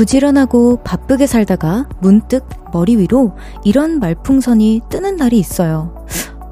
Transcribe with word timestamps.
부지런하고 0.00 0.78
바쁘게 0.82 1.26
살다가 1.26 1.86
문득 2.00 2.48
머리 2.72 2.96
위로 2.96 3.36
이런 3.64 3.98
말풍선이 3.98 4.80
뜨는 4.88 5.16
날이 5.16 5.38
있어요. 5.38 6.06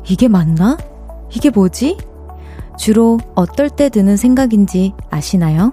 이게 0.06 0.28
맞나? 0.28 0.76
이게 1.30 1.48
뭐지? 1.48 1.96
주로 2.76 3.16
어떨 3.34 3.70
때 3.70 3.88
드는 3.88 4.18
생각인지 4.18 4.92
아시나요? 5.08 5.72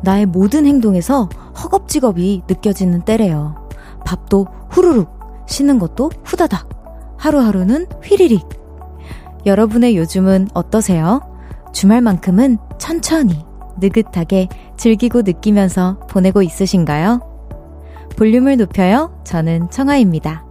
나의 0.00 0.24
모든 0.24 0.64
행동에서 0.64 1.28
허겁지겁이 1.62 2.44
느껴지는 2.48 3.02
때래요. 3.02 3.68
밥도 4.06 4.46
후루룩, 4.70 5.10
쉬는 5.46 5.78
것도 5.78 6.10
후다닥, 6.24 6.70
하루하루는 7.18 7.86
휘리릭. 8.02 8.59
여러분의 9.46 9.96
요즘은 9.96 10.48
어떠세요? 10.54 11.20
주말만큼은 11.72 12.58
천천히, 12.78 13.44
느긋하게 13.80 14.48
즐기고 14.76 15.22
느끼면서 15.22 16.00
보내고 16.08 16.42
있으신가요? 16.42 17.20
볼륨을 18.16 18.56
높여요. 18.56 19.20
저는 19.24 19.70
청아입니다. 19.70 20.46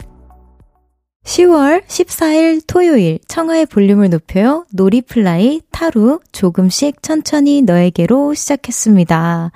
10월 1.24 1.86
14일 1.86 2.64
토요일 2.66 3.20
청하의 3.28 3.68
볼륨을 3.68 4.10
높여요. 4.10 4.66
놀이플라이 4.74 5.62
타루 5.72 6.20
조금씩 6.32 7.04
천천히 7.04 7.62
너에게로 7.62 8.34
시작했습니다. 8.34 9.52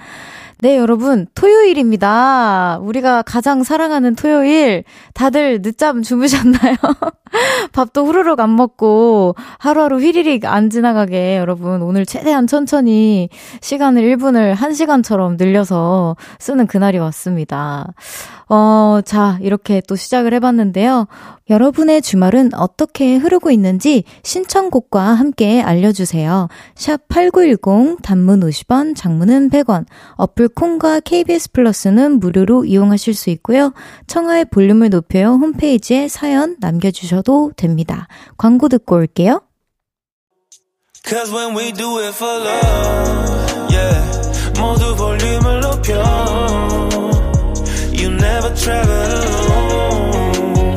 네, 0.59 0.77
여러분, 0.77 1.27
토요일입니다. 1.35 2.79
우리가 2.81 3.21
가장 3.23 3.63
사랑하는 3.63 4.15
토요일. 4.15 4.83
다들 5.13 5.61
늦잠 5.61 6.03
주무셨나요? 6.03 6.75
밥도 7.73 8.05
후루룩 8.05 8.39
안 8.39 8.55
먹고 8.55 9.35
하루하루 9.57 9.99
휘리릭 9.99 10.45
안 10.45 10.69
지나가게 10.69 11.37
여러분 11.37 11.81
오늘 11.81 12.05
최대한 12.05 12.45
천천히 12.47 13.29
시간을 13.61 14.03
1분을 14.03 14.55
1시간처럼 14.55 15.37
늘려서 15.37 16.15
쓰는 16.39 16.67
그날이 16.67 16.99
왔습니다. 16.99 17.93
어, 18.49 18.99
자, 19.05 19.37
이렇게 19.41 19.81
또 19.87 19.95
시작을 19.95 20.33
해봤는데요. 20.33 21.07
여러분의 21.49 22.01
주말은 22.01 22.53
어떻게 22.53 23.15
흐르고 23.15 23.51
있는지 23.51 24.03
신청곡과 24.23 25.01
함께 25.01 25.61
알려주세요. 25.61 26.47
샵 26.75 27.07
8910 27.09 28.01
단문 28.01 28.41
50원, 28.41 28.95
장문은 28.95 29.49
100원, 29.49 29.85
어플 30.15 30.49
콩과 30.49 31.01
KBS 31.01 31.51
플러스는 31.51 32.19
무료로 32.19 32.65
이용하실 32.65 33.13
수 33.13 33.29
있고요. 33.31 33.73
청하의 34.07 34.45
볼륨을 34.45 34.89
높여요 34.89 35.33
홈페이지에 35.33 36.07
사연 36.07 36.55
남겨주셔도 36.59 37.51
됩니다. 37.55 38.07
광고 38.37 38.69
듣고 38.69 38.95
올게요. 38.95 39.41
Cause 41.05 41.33
when 41.33 41.53
we 41.53 41.73
do 41.73 41.97
it 41.99 42.15
for 42.15 42.39
love, 42.39 43.69
yeah. 43.69 44.23
모두 44.57 44.95
볼륨을 44.95 45.59
높여. 45.59 46.92
Never 48.43 48.55
travel 48.55 48.91
alone 49.39 50.75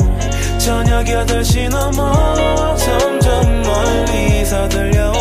저녁 0.60 1.04
8시 1.04 1.68
넘어 1.68 2.76
점점 2.76 3.62
멀리서 3.62 4.68
들려 4.68 5.15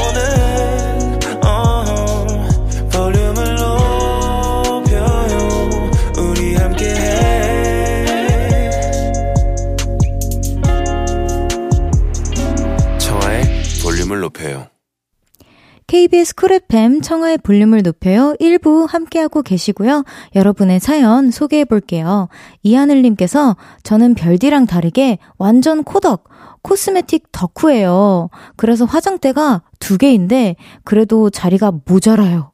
KBS 16.05 16.35
쿨 16.35 16.51
FM 16.51 17.01
청하의 17.01 17.39
볼륨을 17.39 17.81
높여요. 17.81 18.35
1부 18.39 18.87
함께하고 18.87 19.41
계시고요. 19.41 20.03
여러분의 20.35 20.79
사연 20.79 21.31
소개해 21.31 21.65
볼게요. 21.65 22.27
이하늘님께서 22.61 23.55
저는 23.81 24.13
별디랑 24.13 24.67
다르게 24.67 25.17
완전 25.39 25.83
코덕, 25.83 26.25
코스메틱 26.61 27.31
덕후예요. 27.31 28.29
그래서 28.55 28.85
화장대가 28.85 29.63
두 29.79 29.97
개인데 29.97 30.57
그래도 30.83 31.31
자리가 31.31 31.71
모자라요. 31.87 32.51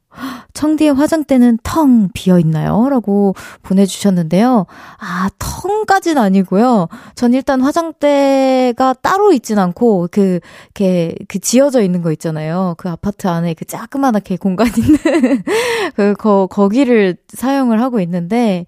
청디의 0.54 0.94
화장대는 0.94 1.58
텅 1.62 2.08
비어 2.12 2.38
있나요? 2.38 2.88
라고 2.88 3.34
보내주셨는데요. 3.62 4.66
아, 4.98 5.30
텅까진 5.38 6.18
아니고요. 6.18 6.88
전 7.14 7.34
일단 7.34 7.60
화장대가 7.60 8.94
따로 8.94 9.32
있진 9.32 9.58
않고, 9.58 10.08
그, 10.10 10.40
이렇게, 10.66 11.14
그 11.28 11.38
지어져 11.38 11.82
있는 11.82 12.02
거 12.02 12.12
있잖아요. 12.12 12.74
그 12.78 12.88
아파트 12.88 13.28
안에 13.28 13.54
그 13.54 13.64
자그마하게 13.64 14.36
공간 14.36 14.68
있는, 14.76 14.98
그, 15.96 16.14
거, 16.14 16.46
거기를 16.50 17.16
사용을 17.28 17.80
하고 17.80 18.00
있는데, 18.00 18.66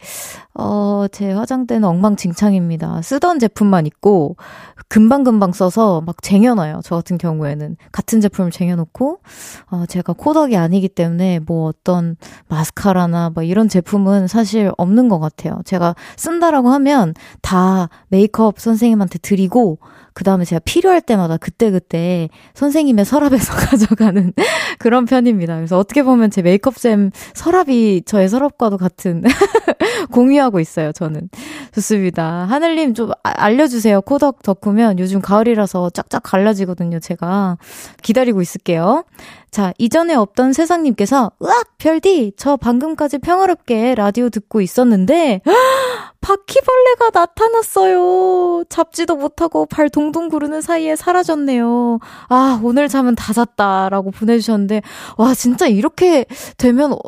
어, 0.56 1.06
제 1.10 1.32
화장대는 1.32 1.86
엉망진창입니다. 1.88 3.02
쓰던 3.02 3.40
제품만 3.40 3.86
있고, 3.86 4.36
금방금방 4.88 5.52
써서 5.52 6.00
막 6.00 6.22
쟁여놔요. 6.22 6.80
저 6.84 6.94
같은 6.94 7.18
경우에는. 7.18 7.76
같은 7.90 8.20
제품을 8.20 8.52
쟁여놓고, 8.52 9.18
어, 9.70 9.86
제가 9.86 10.12
코덕이 10.12 10.56
아니기 10.56 10.88
때문에 10.88 11.40
뭐 11.40 11.66
어떤 11.66 12.16
마스카라나 12.48 13.30
뭐 13.30 13.42
이런 13.42 13.68
제품은 13.68 14.28
사실 14.28 14.70
없는 14.78 15.08
것 15.08 15.18
같아요. 15.18 15.60
제가 15.64 15.96
쓴다라고 16.16 16.68
하면 16.70 17.14
다 17.42 17.88
메이크업 18.08 18.60
선생님한테 18.60 19.18
드리고, 19.18 19.78
그 20.14 20.22
다음에 20.22 20.44
제가 20.44 20.60
필요할 20.64 21.00
때마다 21.00 21.36
그때그때 21.36 22.28
선생님의 22.54 23.04
서랍에서 23.04 23.52
가져가는 23.68 24.32
그런 24.78 25.04
편입니다. 25.06 25.56
그래서 25.56 25.76
어떻게 25.76 26.02
보면 26.02 26.30
제 26.30 26.40
메이크업쌤 26.40 27.10
서랍이 27.34 28.02
저의 28.06 28.28
서랍과도 28.28 28.78
같은 28.78 29.24
공유하고 30.12 30.60
있어요, 30.60 30.92
저는. 30.92 31.28
좋습니다. 31.74 32.46
하늘님 32.48 32.94
좀 32.94 33.10
아, 33.10 33.16
알려주세요. 33.22 34.02
코덕 34.02 34.42
덕후면 34.42 34.98
요즘 35.00 35.20
가을이라서 35.20 35.90
쫙쫙 35.90 36.22
갈라지거든요, 36.22 37.00
제가. 37.00 37.58
기다리고 38.02 38.40
있을게요. 38.40 39.04
자, 39.50 39.72
이전에 39.78 40.14
없던 40.14 40.52
세상님께서, 40.52 41.30
으악! 41.42 41.78
별디! 41.78 42.32
저 42.36 42.56
방금까지 42.56 43.18
평화롭게 43.18 43.94
라디오 43.94 44.28
듣고 44.28 44.60
있었는데, 44.60 45.42
바퀴벌레가 46.24 47.10
나타났어요. 47.12 48.64
잡지도 48.70 49.14
못하고 49.16 49.66
발 49.66 49.90
동동 49.90 50.30
구르는 50.30 50.62
사이에 50.62 50.96
사라졌네요. 50.96 51.98
아, 52.30 52.60
오늘 52.62 52.88
잠은 52.88 53.14
다 53.14 53.34
잤다 53.34 53.90
라고 53.90 54.10
보내주셨는데, 54.10 54.80
와, 55.18 55.34
진짜 55.34 55.66
이렇게 55.66 56.24
되면, 56.56 56.92
어, 56.94 56.98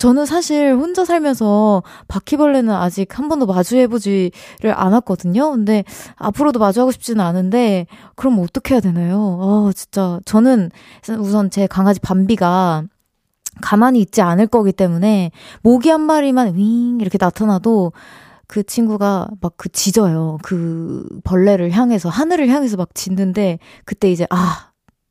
저 0.00 0.12
는 0.12 0.26
사실 0.26 0.74
혼자 0.74 1.04
살면서 1.04 1.84
바퀴벌레는 2.08 2.74
아직 2.74 3.16
한 3.16 3.28
번도 3.28 3.46
마주해보지를 3.46 4.32
않았거든요. 4.74 5.52
근데 5.52 5.84
앞으로도 6.16 6.58
마주하고 6.58 6.90
싶지는 6.90 7.24
않은데, 7.24 7.86
그럼 8.16 8.40
어떻게 8.40 8.74
해야 8.74 8.80
되나요? 8.80 9.38
어, 9.40 9.70
진짜, 9.72 10.18
저는 10.24 10.70
우선 11.20 11.50
제 11.50 11.68
강아지 11.68 12.00
밤비가 12.00 12.82
가만히 13.60 14.00
있지 14.00 14.20
않을 14.20 14.48
거기 14.48 14.72
때문에 14.72 15.30
모기 15.62 15.90
한 15.90 16.00
마리만 16.00 16.56
윙 16.56 16.98
이렇게 17.00 17.18
나타나도 17.20 17.92
그 18.48 18.62
친구가 18.64 19.28
막 19.40 19.54
그 19.56 19.68
짖어요. 19.70 20.38
그 20.42 21.06
벌레를 21.24 21.70
향해서, 21.72 22.08
하늘을 22.08 22.48
향해서 22.48 22.76
막 22.76 22.94
짖는데, 22.94 23.58
그때 23.84 24.10
이제, 24.10 24.26
아, 24.30 24.70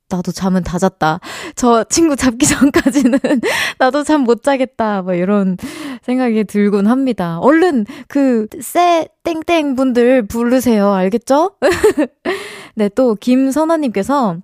나도 0.09 0.31
잠은 0.31 0.63
다 0.63 0.79
잤다. 0.79 1.19
저 1.55 1.83
친구 1.85 2.15
잡기 2.15 2.45
전까지는 2.47 3.19
나도 3.77 4.03
잠 4.05 4.23
못 4.23 4.41
자겠다. 4.43 5.01
뭐 5.01 5.13
이런 5.13 5.57
생각이 6.03 6.45
들곤 6.45 6.87
합니다. 6.87 7.39
얼른 7.39 7.85
그, 8.07 8.47
쎄, 8.61 9.07
땡땡 9.23 9.75
분들 9.75 10.27
부르세요. 10.27 10.91
알겠죠? 10.93 11.55
네, 12.75 12.89
또 12.89 13.15
김선아님께서 13.15 14.37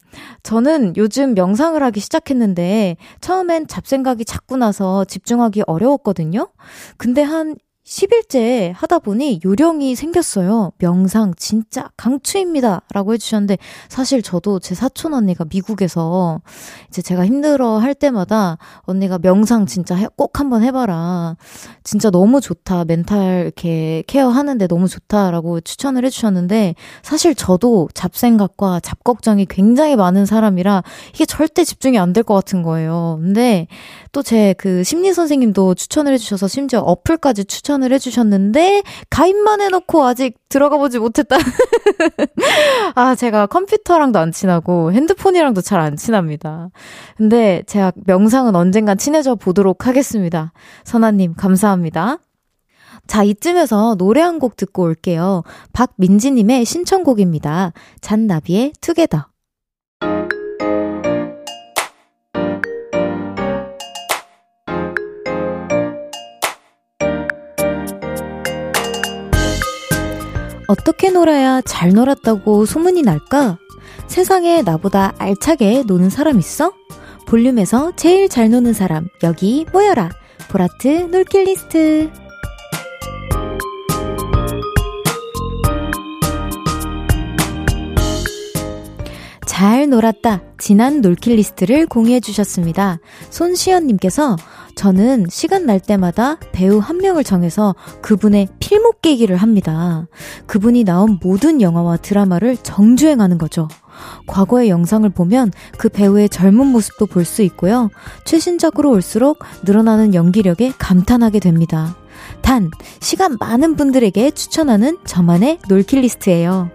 저는 0.43 0.95
요즘 0.97 1.33
명상을 1.33 1.81
하기 1.81 1.99
시작했는데 2.01 2.97
처음엔 3.21 3.67
잡생각이 3.67 4.25
자꾸 4.25 4.57
나서 4.57 5.05
집중하기 5.05 5.63
어려웠거든요. 5.67 6.49
근데 6.97 7.21
한 7.21 7.55
10일째 7.85 8.71
하다 8.75 8.99
보니 8.99 9.41
요령이 9.43 9.95
생겼어요. 9.95 10.71
명상 10.77 11.33
진짜 11.35 11.89
강추입니다. 11.97 12.81
라고 12.93 13.13
해주셨는데, 13.13 13.57
사실 13.89 14.21
저도 14.21 14.59
제 14.59 14.73
사촌 14.73 15.13
언니가 15.13 15.43
미국에서 15.51 16.41
이제 16.87 17.01
제가 17.01 17.25
힘들어 17.25 17.79
할 17.79 17.93
때마다 17.93 18.57
언니가 18.83 19.17
명상 19.19 19.65
진짜 19.65 19.97
꼭 20.15 20.39
한번 20.39 20.63
해봐라. 20.63 21.35
진짜 21.83 22.09
너무 22.09 22.39
좋다. 22.39 22.85
멘탈 22.85 23.41
이렇게 23.43 24.03
케어하는데 24.07 24.67
너무 24.67 24.87
좋다라고 24.87 25.59
추천을 25.59 26.05
해주셨는데, 26.05 26.75
사실 27.01 27.35
저도 27.35 27.89
잡생각과 27.93 28.79
잡걱정이 28.79 29.45
굉장히 29.47 29.97
많은 29.97 30.25
사람이라 30.25 30.83
이게 31.13 31.25
절대 31.25 31.63
집중이 31.65 31.99
안 31.99 32.13
될 32.13 32.23
것 32.23 32.33
같은 32.35 32.61
거예요. 32.63 33.17
근데 33.21 33.67
또 34.13 34.21
제 34.23 34.53
그 34.57 34.83
심리 34.83 35.13
선생님도 35.13 35.75
추천을 35.75 36.13
해주셔서 36.13 36.47
심지어 36.47 36.79
어플까지 36.79 37.43
추천 37.45 37.72
추천을 37.73 37.91
해주셨는데, 37.93 38.83
가입만 39.09 39.61
해놓고 39.61 40.03
아직 40.05 40.37
들어가 40.49 40.77
보지 40.77 40.99
못했다. 40.99 41.37
아, 42.95 43.15
제가 43.15 43.47
컴퓨터랑도 43.47 44.19
안 44.19 44.31
친하고, 44.31 44.91
핸드폰이랑도 44.93 45.61
잘 45.61 45.79
안 45.83 45.95
친합니다. 45.97 46.69
근데 47.17 47.63
제가 47.67 47.91
명상은 48.05 48.55
언젠간 48.55 48.97
친해져 48.97 49.35
보도록 49.35 49.87
하겠습니다. 49.87 50.53
선아님, 50.85 51.33
감사합니다. 51.35 52.19
자, 53.07 53.23
이쯤에서 53.23 53.95
노래 53.95 54.21
한 54.21 54.39
곡 54.39 54.55
듣고 54.55 54.83
올게요. 54.83 55.43
박민지님의 55.73 56.65
신청곡입니다. 56.65 57.73
잔나비의 58.01 58.73
투게더. 58.81 59.32
어떻게 70.73 71.11
놀아야 71.11 71.61
잘 71.61 71.91
놀았다고 71.91 72.65
소문이 72.65 73.03
날까? 73.03 73.59
세상에 74.07 74.63
나보다 74.63 75.13
알차게 75.19 75.83
노는 75.85 76.09
사람 76.09 76.39
있어? 76.39 76.73
볼륨에서 77.27 77.93
제일 77.95 78.27
잘 78.27 78.49
노는 78.49 78.73
사람, 78.73 79.07
여기 79.21 79.67
모여라. 79.71 80.09
보라트 80.49 81.09
놀킷리스트. 81.11 82.09
잘 89.45 89.87
놀았다. 89.87 90.41
지난 90.57 91.01
놀킷리스트를 91.01 91.85
공유해 91.85 92.19
주셨습니다. 92.19 92.97
손시연님께서 93.29 94.35
저는 94.75 95.27
시간 95.29 95.65
날 95.65 95.79
때마다 95.79 96.37
배우 96.51 96.79
한 96.79 96.97
명을 96.97 97.23
정해서 97.23 97.75
그분의 98.01 98.47
필모 98.59 99.01
깨기를 99.01 99.35
합니다. 99.37 100.07
그분이 100.47 100.83
나온 100.83 101.19
모든 101.21 101.61
영화와 101.61 101.97
드라마를 101.97 102.57
정주행하는 102.57 103.37
거죠. 103.37 103.67
과거의 104.27 104.69
영상을 104.69 105.07
보면 105.09 105.51
그 105.77 105.89
배우의 105.89 106.29
젊은 106.29 106.67
모습도 106.67 107.05
볼 107.05 107.23
수 107.25 107.41
있고요. 107.43 107.89
최신작으로 108.25 108.89
올수록 108.91 109.39
늘어나는 109.63 110.13
연기력에 110.13 110.73
감탄하게 110.77 111.39
됩니다. 111.39 111.95
단, 112.41 112.69
시간 112.99 113.37
많은 113.39 113.75
분들에게 113.75 114.31
추천하는 114.31 114.97
저만의 115.05 115.59
놀킷리스트예요. 115.69 116.69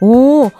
오, 0.00 0.50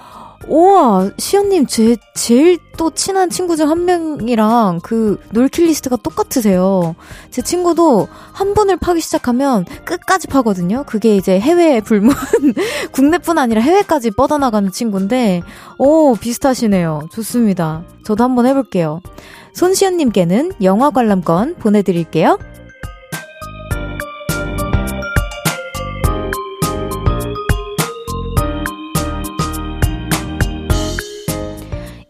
우와, 0.48 1.10
시연님, 1.18 1.66
제, 1.66 1.96
제일 2.14 2.58
또 2.78 2.90
친한 2.90 3.28
친구 3.28 3.54
중 3.56 3.68
한 3.68 3.84
명이랑 3.84 4.80
그 4.82 5.20
놀킷리스트가 5.32 5.96
똑같으세요. 5.96 6.94
제 7.30 7.42
친구도 7.42 8.08
한 8.32 8.54
분을 8.54 8.78
파기 8.78 9.00
시작하면 9.00 9.66
끝까지 9.84 10.26
파거든요. 10.28 10.84
그게 10.86 11.16
이제 11.16 11.38
해외 11.38 11.80
불문, 11.82 12.14
국내뿐 12.92 13.36
아니라 13.36 13.60
해외까지 13.60 14.10
뻗어나가는 14.12 14.70
친구인데, 14.70 15.42
오, 15.76 16.14
비슷하시네요. 16.14 17.08
좋습니다. 17.12 17.82
저도 18.04 18.24
한번 18.24 18.46
해볼게요. 18.46 19.00
손시연님께는 19.52 20.52
영화 20.62 20.88
관람권 20.90 21.56
보내드릴게요. 21.56 22.38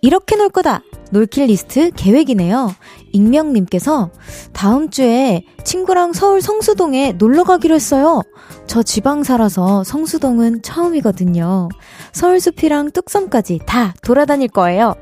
이렇게 0.00 0.36
놀 0.36 0.48
거다! 0.48 0.82
놀킬 1.10 1.46
리스트 1.46 1.90
계획이네요. 1.90 2.72
익명님께서 3.12 4.10
다음 4.52 4.90
주에 4.90 5.44
친구랑 5.64 6.12
서울 6.12 6.40
성수동에 6.40 7.12
놀러 7.12 7.44
가기로 7.44 7.74
했어요. 7.74 8.22
저 8.66 8.82
지방 8.82 9.24
살아서 9.24 9.82
성수동은 9.84 10.62
처음이거든요. 10.62 11.68
서울숲이랑 12.12 12.90
뚝섬까지 12.92 13.60
다 13.66 13.94
돌아다닐 14.02 14.48
거예요. 14.48 14.94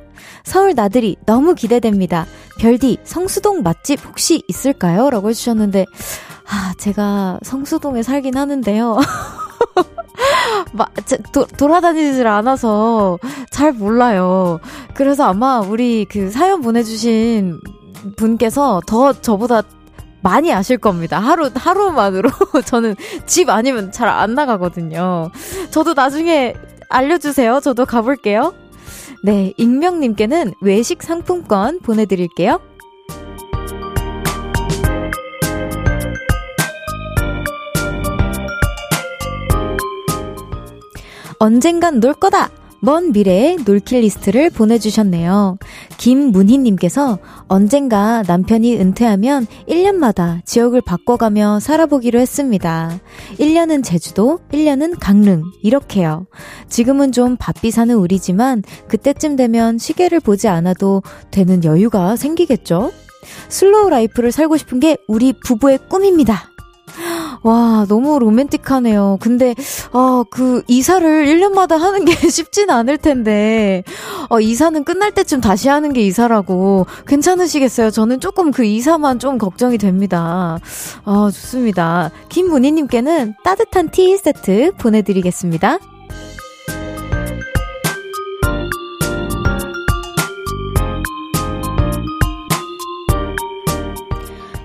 서울 0.45 0.75
나들이 0.75 1.17
너무 1.27 1.55
기대됩니다. 1.55 2.27
별디, 2.59 2.99
성수동 3.05 3.63
맛집 3.63 4.05
혹시 4.07 4.43
있을까요? 4.49 5.11
라고 5.11 5.29
해주셨는데, 5.29 5.85
아, 6.49 6.73
제가 6.79 7.41
성수동에 7.43 8.03
살긴 8.03 8.37
하는데요. 8.37 8.99
마, 10.73 10.87
도, 11.33 11.47
돌아다니질 11.47 12.27
않아서 12.27 13.19
잘 13.51 13.73
몰라요. 13.73 14.61
그래서 14.95 15.25
아마 15.25 15.61
우리 15.61 16.05
그 16.05 16.31
사연 16.31 16.61
보내주신 16.63 17.61
분께서 18.17 18.81
더 18.87 19.13
저보다 19.13 19.63
많이 20.23 20.53
아실 20.53 20.79
겁니다. 20.79 21.19
하루, 21.19 21.51
하루만으로. 21.55 22.31
저는 22.67 22.97
집 23.27 23.49
아니면 23.49 23.93
잘 23.93 24.09
안 24.09 24.35
나가거든요. 24.35 25.31
저도 25.71 25.95
나중에 25.95 26.55
알려주세요. 26.89 27.61
저도 27.61 27.85
가볼게요. 27.87 28.53
네, 29.23 29.53
익명님께는 29.57 30.55
외식 30.61 31.03
상품권 31.03 31.81
보내드릴게요. 31.81 32.61
언젠간 41.39 42.01
놀 42.01 42.15
거다! 42.15 42.51
먼 42.81 43.11
미래의 43.11 43.57
놀킬 43.67 44.01
리스트를 44.01 44.51
보내주셨네요. 44.51 45.59
김문희님께서 45.97 47.19
언젠가 47.49 48.23
남편이 48.27 48.77
은퇴하면 48.77 49.47
1년마다 49.69 50.45
지역을 50.45 50.83
바꿔가며 50.83 51.59
살아보기로 51.61 52.21
했습니다. 52.21 53.01
1년은 53.39 53.83
제주도, 53.83 54.41
1년은 54.53 54.99
강릉, 55.01 55.43
이렇게요. 55.63 56.27
지금은 56.69 57.13
좀 57.13 57.37
바삐 57.39 57.71
사는 57.71 57.95
우리지만 57.95 58.63
그때쯤 58.89 59.37
되면 59.37 59.79
시계를 59.79 60.21
보지 60.21 60.47
않아도 60.49 61.03
되는 61.31 61.65
여유가 61.65 62.15
생기겠죠? 62.15 62.93
slow 63.49 63.91
life를 63.91 64.31
살고 64.31 64.57
싶은 64.59 64.81
게 64.81 64.97
우리 65.09 65.33
부부의 65.33 65.79
꿈입니다. 65.89 66.51
와, 67.43 67.87
너무 67.89 68.19
로맨틱하네요. 68.19 69.19
근데, 69.21 69.55
아, 69.93 70.25
그, 70.31 70.63
이사를 70.67 71.27
1년마다 71.27 71.79
하는 71.79 72.05
게 72.05 72.13
쉽진 72.29 72.71
않을 72.71 72.99
텐데, 72.99 73.83
어, 74.29 74.41
이사는 74.41 74.85
끝날 74.85 75.13
때쯤 75.13 75.41
다시 75.41 75.69
하는 75.69 75.93
게 75.93 76.03
이사라고 76.03 76.87
괜찮으시겠어요? 77.07 77.91
저는 77.91 78.21
조금 78.21 78.51
그 78.51 78.65
이사만 78.65 79.19
좀 79.19 79.39
걱정이 79.39 79.79
됩니다. 79.79 80.59
아, 81.05 81.31
좋습니다. 81.33 82.11
김문희님께는 82.29 83.35
따뜻한 83.45 83.91
티 83.91 84.17
세트 84.17 84.73
보내드리겠습니다. 84.79 85.79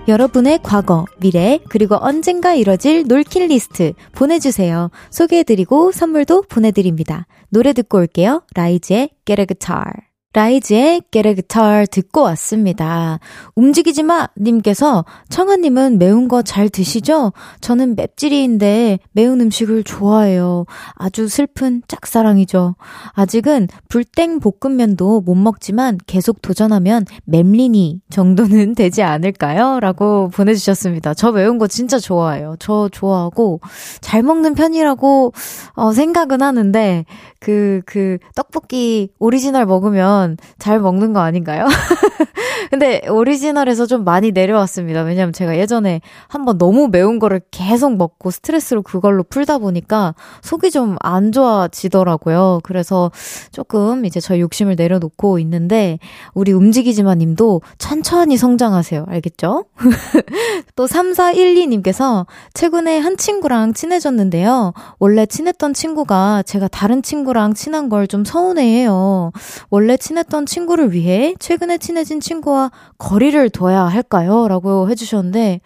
여러분의 0.08 0.58
과거, 0.64 1.06
미래, 1.18 1.60
그리고 1.68 1.96
언젠가 2.00 2.54
이뤄질 2.54 3.04
놀킷리스트 3.06 3.92
보내주세요. 4.12 4.90
소개해드리고 5.10 5.92
선물도 5.92 6.42
보내드립니다. 6.48 7.26
노래 7.50 7.72
듣고 7.72 7.98
올게요. 7.98 8.42
RIIZE의 8.54 9.10
Get 9.24 9.40
a 9.40 9.46
Guitar. 9.46 10.11
RIIZE의 10.34 11.02
Get 11.10 11.28
a 11.28 11.34
Guitar 11.34 11.86
듣고 11.86 12.22
왔습니다. 12.22 13.18
움직이지 13.54 14.02
마! 14.02 14.28
님께서 14.38 15.04
청하님은 15.28 15.98
매운 15.98 16.28
거 16.28 16.42
잘 16.42 16.68
드시죠? 16.68 17.32
저는 17.60 17.96
맵찔이인데 17.96 18.98
매운 19.12 19.40
음식을 19.40 19.84
좋아해요. 19.84 20.66
아주 20.94 21.28
슬픈 21.28 21.82
짝사랑이죠. 21.88 22.74
아직은 23.12 23.68
불땡 23.88 24.40
볶음면도 24.40 25.22
못 25.22 25.34
먹지만 25.34 25.98
계속 26.06 26.42
도전하면 26.42 27.06
맵리니 27.24 28.00
정도는 28.10 28.74
되지 28.76 29.02
않을까요? 29.02 29.80
라고 29.80 30.28
보내주셨습니다. 30.28 31.14
저 31.14 31.32
매운 31.32 31.58
거 31.58 31.66
진짜 31.66 31.98
좋아해요. 31.98 32.56
저 32.58 32.88
좋아하고 32.90 33.60
잘 34.00 34.22
먹는 34.22 34.54
편이라고 34.54 35.32
어, 35.74 35.92
생각은 35.92 36.42
하는데 36.42 37.04
그, 37.40 37.82
그, 37.86 38.18
떡볶이 38.36 39.08
오리지널 39.18 39.66
먹으면 39.66 40.21
잘 40.58 40.80
먹는 40.80 41.12
거 41.12 41.20
아닌가요? 41.20 41.66
근데 42.72 43.02
오리지널에서 43.06 43.84
좀 43.84 44.02
많이 44.02 44.32
내려왔습니다. 44.32 45.02
왜냐면 45.02 45.34
제가 45.34 45.58
예전에 45.58 46.00
한번 46.26 46.56
너무 46.56 46.88
매운 46.88 47.18
거를 47.18 47.42
계속 47.50 47.96
먹고 47.98 48.30
스트레스로 48.30 48.80
그걸로 48.80 49.22
풀다 49.24 49.58
보니까 49.58 50.14
속이 50.40 50.70
좀 50.70 50.96
안 51.00 51.32
좋아지더라고요. 51.32 52.60
그래서 52.62 53.10
조금 53.50 54.06
이제 54.06 54.20
저 54.20 54.38
욕심을 54.38 54.76
내려놓고 54.76 55.38
있는데 55.40 55.98
우리 56.32 56.52
움직이지마 56.52 57.14
님도 57.16 57.60
천천히 57.76 58.38
성장하세요. 58.38 59.04
알겠죠? 59.06 59.66
또 60.76 60.86
3412님께서 60.86 62.24
최근에 62.54 62.98
한 63.00 63.18
친구랑 63.18 63.74
친해졌는데요. 63.74 64.72
원래 64.98 65.26
친했던 65.26 65.74
친구가 65.74 66.42
제가 66.44 66.68
다른 66.68 67.02
친구랑 67.02 67.52
친한 67.54 67.88
걸 67.90 68.06
좀 68.08 68.24
서운해해요. 68.24 69.32
원래 69.70 69.96
친했던 69.96 70.46
친구를 70.46 70.92
위해 70.92 71.34
최근에 71.38 71.78
친해진 71.78 72.20
친구와 72.20 72.61
거리를 72.98 73.50
둬야 73.50 73.82
할까요? 73.84 74.48
라고 74.48 74.88
해주셨는데, 74.90 75.60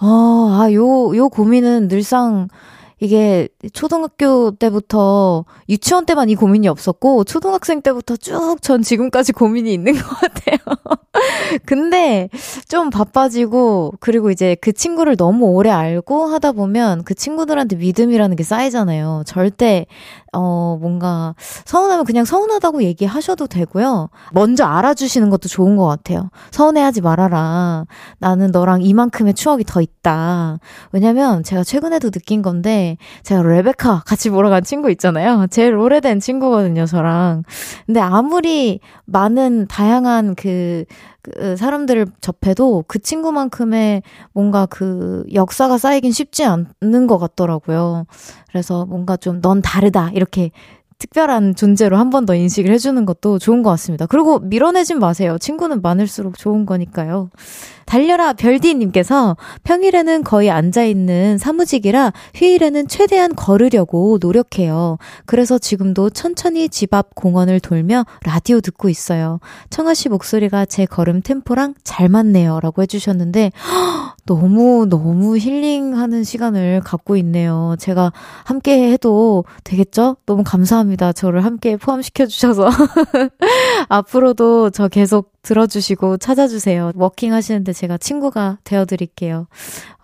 어, 0.00 0.06
아, 0.60 0.72
요, 0.72 1.16
요 1.16 1.28
고민은 1.28 1.88
늘상 1.88 2.48
이게 3.00 3.48
초등학교 3.72 4.50
때부터 4.52 5.44
유치원 5.68 6.04
때만 6.06 6.28
이 6.30 6.34
고민이 6.34 6.68
없었고 6.68 7.24
초등학생 7.24 7.80
때부터 7.82 8.16
쭉 8.16 8.60
전 8.60 8.82
지금까지 8.82 9.32
고민이 9.32 9.72
있는 9.72 9.94
것 9.98 10.02
같아요. 10.08 10.58
근데 11.66 12.28
좀 12.68 12.90
바빠지고 12.90 13.94
그리고 14.00 14.30
이제 14.30 14.56
그 14.60 14.72
친구를 14.72 15.16
너무 15.16 15.46
오래 15.46 15.70
알고 15.70 16.26
하다 16.26 16.52
보면 16.52 17.04
그 17.04 17.14
친구들한테 17.14 17.76
믿음이라는 17.76 18.36
게 18.36 18.42
쌓이잖아요. 18.42 19.22
절대 19.26 19.86
어, 20.34 20.78
뭔가, 20.80 21.34
서운하면 21.66 22.06
그냥 22.06 22.24
서운하다고 22.24 22.84
얘기하셔도 22.84 23.46
되고요. 23.48 24.08
먼저 24.32 24.64
알아주시는 24.64 25.28
것도 25.28 25.48
좋은 25.48 25.76
것 25.76 25.86
같아요. 25.86 26.30
서운해하지 26.52 27.02
말아라. 27.02 27.84
나는 28.18 28.50
너랑 28.50 28.80
이만큼의 28.80 29.34
추억이 29.34 29.64
더 29.64 29.82
있다. 29.82 30.58
왜냐면 30.92 31.42
제가 31.42 31.64
최근에도 31.64 32.10
느낀 32.10 32.40
건데, 32.40 32.96
제가 33.24 33.42
레베카 33.52 34.02
같이 34.06 34.30
보러 34.30 34.50
간 34.50 34.62
친구 34.64 34.90
있잖아요. 34.90 35.46
제일 35.50 35.76
오래된 35.76 36.20
친구거든요, 36.20 36.86
저랑. 36.86 37.44
근데 37.86 38.00
아무리 38.00 38.80
많은 39.06 39.66
다양한 39.68 40.34
그, 40.34 40.84
그 41.22 41.56
사람들을 41.56 42.06
접해도 42.20 42.84
그 42.88 42.98
친구만큼의 42.98 44.02
뭔가 44.32 44.66
그 44.66 45.24
역사가 45.32 45.78
쌓이긴 45.78 46.12
쉽지 46.12 46.44
않는 46.44 47.06
것 47.06 47.18
같더라고요. 47.18 48.06
그래서 48.48 48.86
뭔가 48.86 49.16
좀 49.16 49.40
넌 49.42 49.60
다르다 49.62 50.10
이렇게 50.14 50.50
특별한 51.02 51.56
존재로 51.56 51.96
한 51.96 52.10
번 52.10 52.26
더 52.26 52.34
인식을 52.36 52.70
해주는 52.70 53.04
것도 53.06 53.38
좋은 53.40 53.62
것 53.64 53.70
같습니다. 53.70 54.06
그리고 54.06 54.38
밀어내진 54.38 55.00
마세요. 55.00 55.38
친구는 55.40 55.82
많을수록 55.82 56.38
좋은 56.38 56.66
거니까요. 56.66 57.30
달려라 57.86 58.32
별디님께서 58.32 59.36
평일에는 59.64 60.22
거의 60.22 60.50
앉아있는 60.50 61.38
사무직이라 61.38 62.12
휴일에는 62.34 62.86
최대한 62.86 63.34
걸으려고 63.34 64.18
노력해요. 64.20 64.98
그래서 65.26 65.58
지금도 65.58 66.10
천천히 66.10 66.68
집 66.68 66.94
앞 66.94 67.14
공원을 67.14 67.58
돌며 67.60 68.04
라디오 68.24 68.60
듣고 68.60 68.88
있어요. 68.90 69.40
청아 69.70 69.94
씨 69.94 70.08
목소리가 70.10 70.66
제 70.66 70.84
걸음 70.86 71.22
템포랑 71.22 71.74
잘 71.82 72.08
맞네요. 72.10 72.60
라고 72.60 72.82
해주셨는데, 72.82 73.50
너무, 74.24 74.86
너무 74.88 75.36
힐링하는 75.36 76.24
시간을 76.24 76.80
갖고 76.84 77.16
있네요. 77.16 77.74
제가 77.78 78.12
함께 78.44 78.92
해도 78.92 79.44
되겠죠? 79.64 80.16
너무 80.26 80.44
감사합니다. 80.44 81.12
저를 81.12 81.44
함께 81.44 81.76
포함시켜 81.76 82.26
주셔서. 82.26 82.68
앞으로도 83.88 84.70
저 84.70 84.88
계속 84.88 85.32
들어주시고 85.42 86.18
찾아주세요. 86.18 86.92
워킹 86.94 87.32
하시는데 87.32 87.72
제가 87.72 87.98
친구가 87.98 88.58
되어드릴게요. 88.64 89.48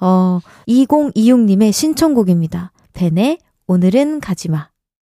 어, 0.00 0.40
2026님의 0.66 1.72
신청곡입니다. 1.72 2.72
벤의 2.94 3.38
오늘은 3.66 4.20
가지마. 4.20 4.68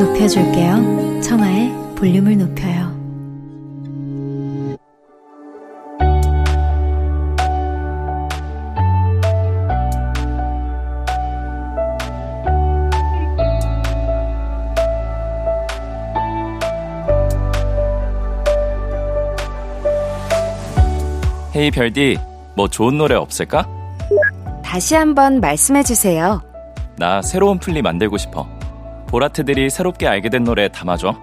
높여줄게요. 0.00 1.20
청하의 1.20 1.70
볼륨을 1.94 2.38
높여요. 2.38 2.90
헤이 21.54 21.70
별디, 21.72 22.16
뭐 22.54 22.68
좋은 22.68 22.96
노래 22.96 23.14
없을까? 23.16 23.68
다시 24.64 24.94
한번 24.94 25.40
말씀해 25.40 25.82
주세요. 25.82 26.40
나 26.96 27.20
새로운 27.20 27.58
플리 27.58 27.82
만들고 27.82 28.16
싶어. 28.16 28.59
보라트들이 29.10 29.70
새롭게 29.70 30.06
알게 30.06 30.28
된 30.30 30.44
노래 30.44 30.68
담아줘. 30.68 31.16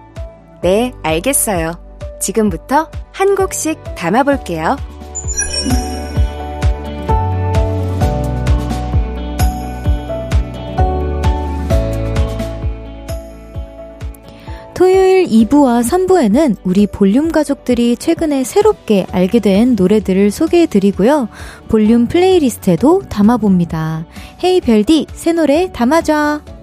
네, 0.62 0.92
알겠어요. 1.02 1.72
지금부터 2.20 2.90
한 3.12 3.34
곡씩 3.34 3.94
담아볼게요. 3.94 4.76
토요일 14.74 15.26
2부와 15.26 15.82
3부에는 15.82 16.56
우리 16.62 16.86
볼륨 16.86 17.32
가족들이 17.32 17.96
최근에 17.96 18.44
새롭게 18.44 19.06
알게 19.10 19.40
된 19.40 19.74
노래들을 19.74 20.30
소개해 20.30 20.66
드리고요. 20.66 21.28
볼륨 21.68 22.06
playlist에도 22.06 23.02
담아봅니다. 23.08 24.06
Hey 24.44 24.60
별디, 24.60 25.06
새 25.12 25.32
노래 25.32 25.72
담아줘! 25.72 26.57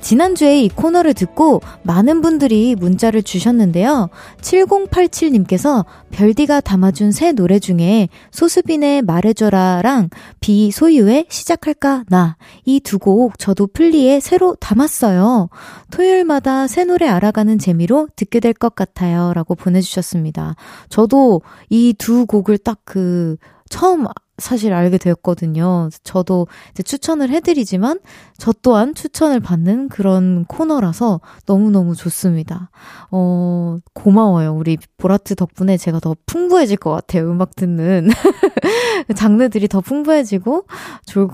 지난주에 0.00 0.62
이 0.62 0.68
코너를 0.68 1.14
듣고 1.14 1.60
많은 1.82 2.20
분들이 2.20 2.74
문자를 2.74 3.22
주셨는데요. 3.22 4.08
7087님께서 4.40 5.84
별디가 6.10 6.60
담아준 6.60 7.12
새 7.12 7.32
노래 7.32 7.58
중에 7.58 8.08
소수빈의 8.30 9.02
말해줘라랑 9.02 10.10
비소유의 10.40 11.26
시작할까 11.28 12.04
나 12.08 12.36
이 12.66 12.80
두 12.80 12.98
곡 12.98 13.38
저도 13.38 13.66
플리에 13.68 14.20
새로 14.20 14.54
담았어요. 14.60 15.48
토요일마다 15.90 16.66
새 16.66 16.84
노래 16.84 17.06
알아가는 17.08 17.58
재미로 17.58 18.08
듣게 18.16 18.40
될 18.40 18.52
것 18.52 18.74
같아요. 18.74 19.32
라고 19.34 19.54
보내주셨습니다. 19.54 20.56
저도 20.88 21.42
이 21.70 21.94
두 21.98 22.26
곡을 22.26 22.58
딱 22.58 22.80
그 22.84 23.36
처음 23.68 24.06
사실 24.40 24.72
알게 24.72 24.98
되었거든요. 24.98 25.90
저도 26.02 26.48
추천을 26.84 27.30
해드리지만 27.30 28.00
저 28.38 28.52
또한 28.62 28.94
추천을 28.94 29.38
받는 29.38 29.88
그런 29.88 30.44
코너라서 30.46 31.20
너무너무 31.46 31.94
좋습니다. 31.94 32.70
어, 33.10 33.76
고마워요. 33.92 34.54
우리 34.54 34.78
보라트 34.96 35.34
덕분에 35.34 35.76
제가 35.76 36.00
더 36.00 36.16
풍부해질 36.26 36.78
것 36.78 36.90
같아요. 36.90 37.30
음악 37.30 37.54
듣는. 37.54 38.08
장르들이 39.16 39.68
더 39.68 39.80
풍부해지고, 39.80 40.64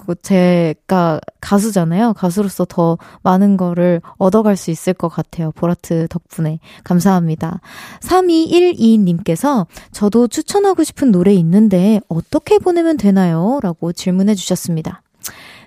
것, 0.06 0.22
제가 0.22 1.20
가수잖아요. 1.40 2.14
가수로서 2.14 2.64
더 2.64 2.98
많은 3.22 3.56
거를 3.56 4.00
얻어갈 4.18 4.56
수 4.56 4.70
있을 4.70 4.94
것 4.94 5.08
같아요. 5.08 5.52
보라트 5.52 6.06
덕분에. 6.08 6.58
감사합니다. 6.84 7.60
3212님께서 8.00 9.66
저도 9.92 10.28
추천하고 10.28 10.84
싶은 10.84 11.12
노래 11.12 11.32
있는데 11.34 12.00
어떻게 12.08 12.58
보내면 12.58 12.95
되나요? 12.96 13.60
라고 13.62 13.92
질문해 13.92 14.34
주셨습니다. 14.34 15.02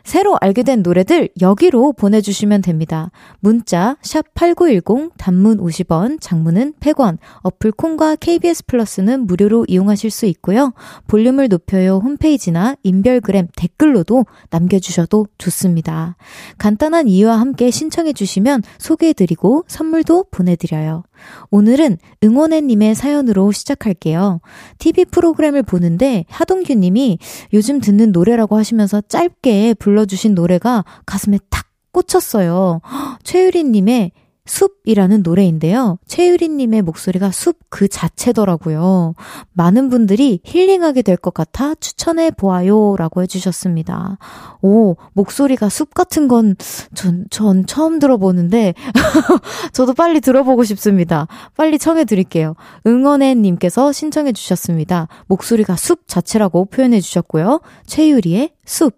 새로 0.10 0.36
알게 0.42 0.64
된 0.64 0.82
노래들 0.82 1.30
여기로 1.40 1.94
보내주시면 1.94 2.64
됩니다. 2.64 3.12
문자 3.42 3.96
샵8910 4.02 5.12
단문 5.20 5.60
50원, 5.60 6.20
장문은 6.20 6.74
100원, 6.80 7.20
어플 7.44 7.74
콩과 7.74 8.16
KBS 8.16 8.66
플러스는 8.66 9.28
무료로 9.28 9.66
이용하실 9.68 10.10
수 10.10 10.26
있고요. 10.26 10.74
볼륨을 11.06 11.48
높여요 11.48 12.02
홈페이지나 12.04 12.76
인별그램 12.82 13.50
댓글로도 13.56 14.26
남겨주셔도 14.50 15.28
좋습니다. 15.38 16.16
간단한 16.58 17.08
이유와 17.08 17.40
함께 17.40 17.70
신청해 17.70 18.14
주시면 18.14 18.64
소개해드리고 18.80 19.66
선물도 19.68 20.26
보내드려요. 20.32 21.04
오늘은 21.52 21.98
응원해님의 22.24 22.96
사연으로 22.96 23.52
시작할게요. 23.52 24.42
TV 24.80 25.06
프로그램을 25.06 25.64
보는데 25.64 26.26
하동규님이 26.30 27.20
요즘 27.54 27.80
듣는 27.80 28.12
노래라고 28.12 28.58
하시면서 28.58 29.02
짧게 29.02 29.76
불러 29.76 29.99
주신 30.06 30.36
노래가 30.36 30.84
가슴에 31.06 31.40
탁 31.50 31.66
꽂혔어요. 31.92 32.82
최유리님의 33.24 34.12
숲이라는 34.46 35.22
노래인데요. 35.22 36.00
최유리님의 36.08 36.82
목소리가 36.82 37.30
숲 37.32 37.58
그 37.72 37.88
자체더라고요. 37.88 39.14
많은 39.54 39.90
분들이 39.90 40.40
힐링하게 40.44 41.04
될 41.04 41.18
것 41.18 41.36
같아 41.36 41.76
추천해 41.76 42.32
보아요. 42.32 42.96
라고 42.98 43.22
해주셨습니다. 43.22 44.18
오, 44.64 44.96
목소리가 45.14 45.70
숲 45.70 45.94
같은 45.94 46.28
건 46.28 46.56
전, 46.96 47.26
전 47.30 47.68
처음 47.68 48.00
들어보는데, 48.00 48.74
저도 49.72 49.94
빨리 49.94 50.20
들어보고 50.20 50.64
싶습니다. 50.64 51.28
빨리 51.56 51.78
청해 51.78 52.06
드릴게요. 52.06 52.56
응원해님께서 52.88 53.92
신청해 53.92 54.32
주셨습니다. 54.34 55.08
목소리가 55.28 55.76
숲 55.76 56.08
자체라고 56.08 56.66
표현해 56.66 57.00
주셨고요. 57.02 57.62
최유리의 57.86 58.54
숲. 58.66 58.96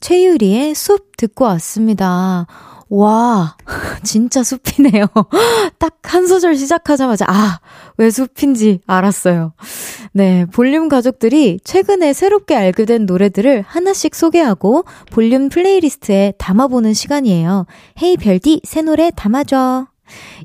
최유리의 0.00 0.74
숲 0.74 1.16
듣고 1.16 1.44
왔습니다. 1.46 2.46
와, 2.88 3.56
진짜 4.04 4.42
숲이네요. 4.44 5.06
딱 5.78 5.96
한 6.06 6.26
소절 6.26 6.56
시작하자마자, 6.56 7.26
아, 7.28 7.58
왜 7.96 8.10
숲인지 8.10 8.80
알았어요. 8.86 9.52
네, 10.12 10.46
볼륨 10.52 10.88
가족들이 10.88 11.58
최근에 11.64 12.12
새롭게 12.12 12.54
알게 12.54 12.84
된 12.84 13.06
노래들을 13.06 13.64
하나씩 13.66 14.14
소개하고 14.14 14.84
볼륨 15.10 15.48
playlist에 15.48 16.34
담아보는 16.38 16.94
시간이에요. 16.94 17.66
Hey 18.02 18.16
별디, 18.16 18.60
새 18.64 18.82
노래 18.82 19.10
담아줘. 19.14 19.88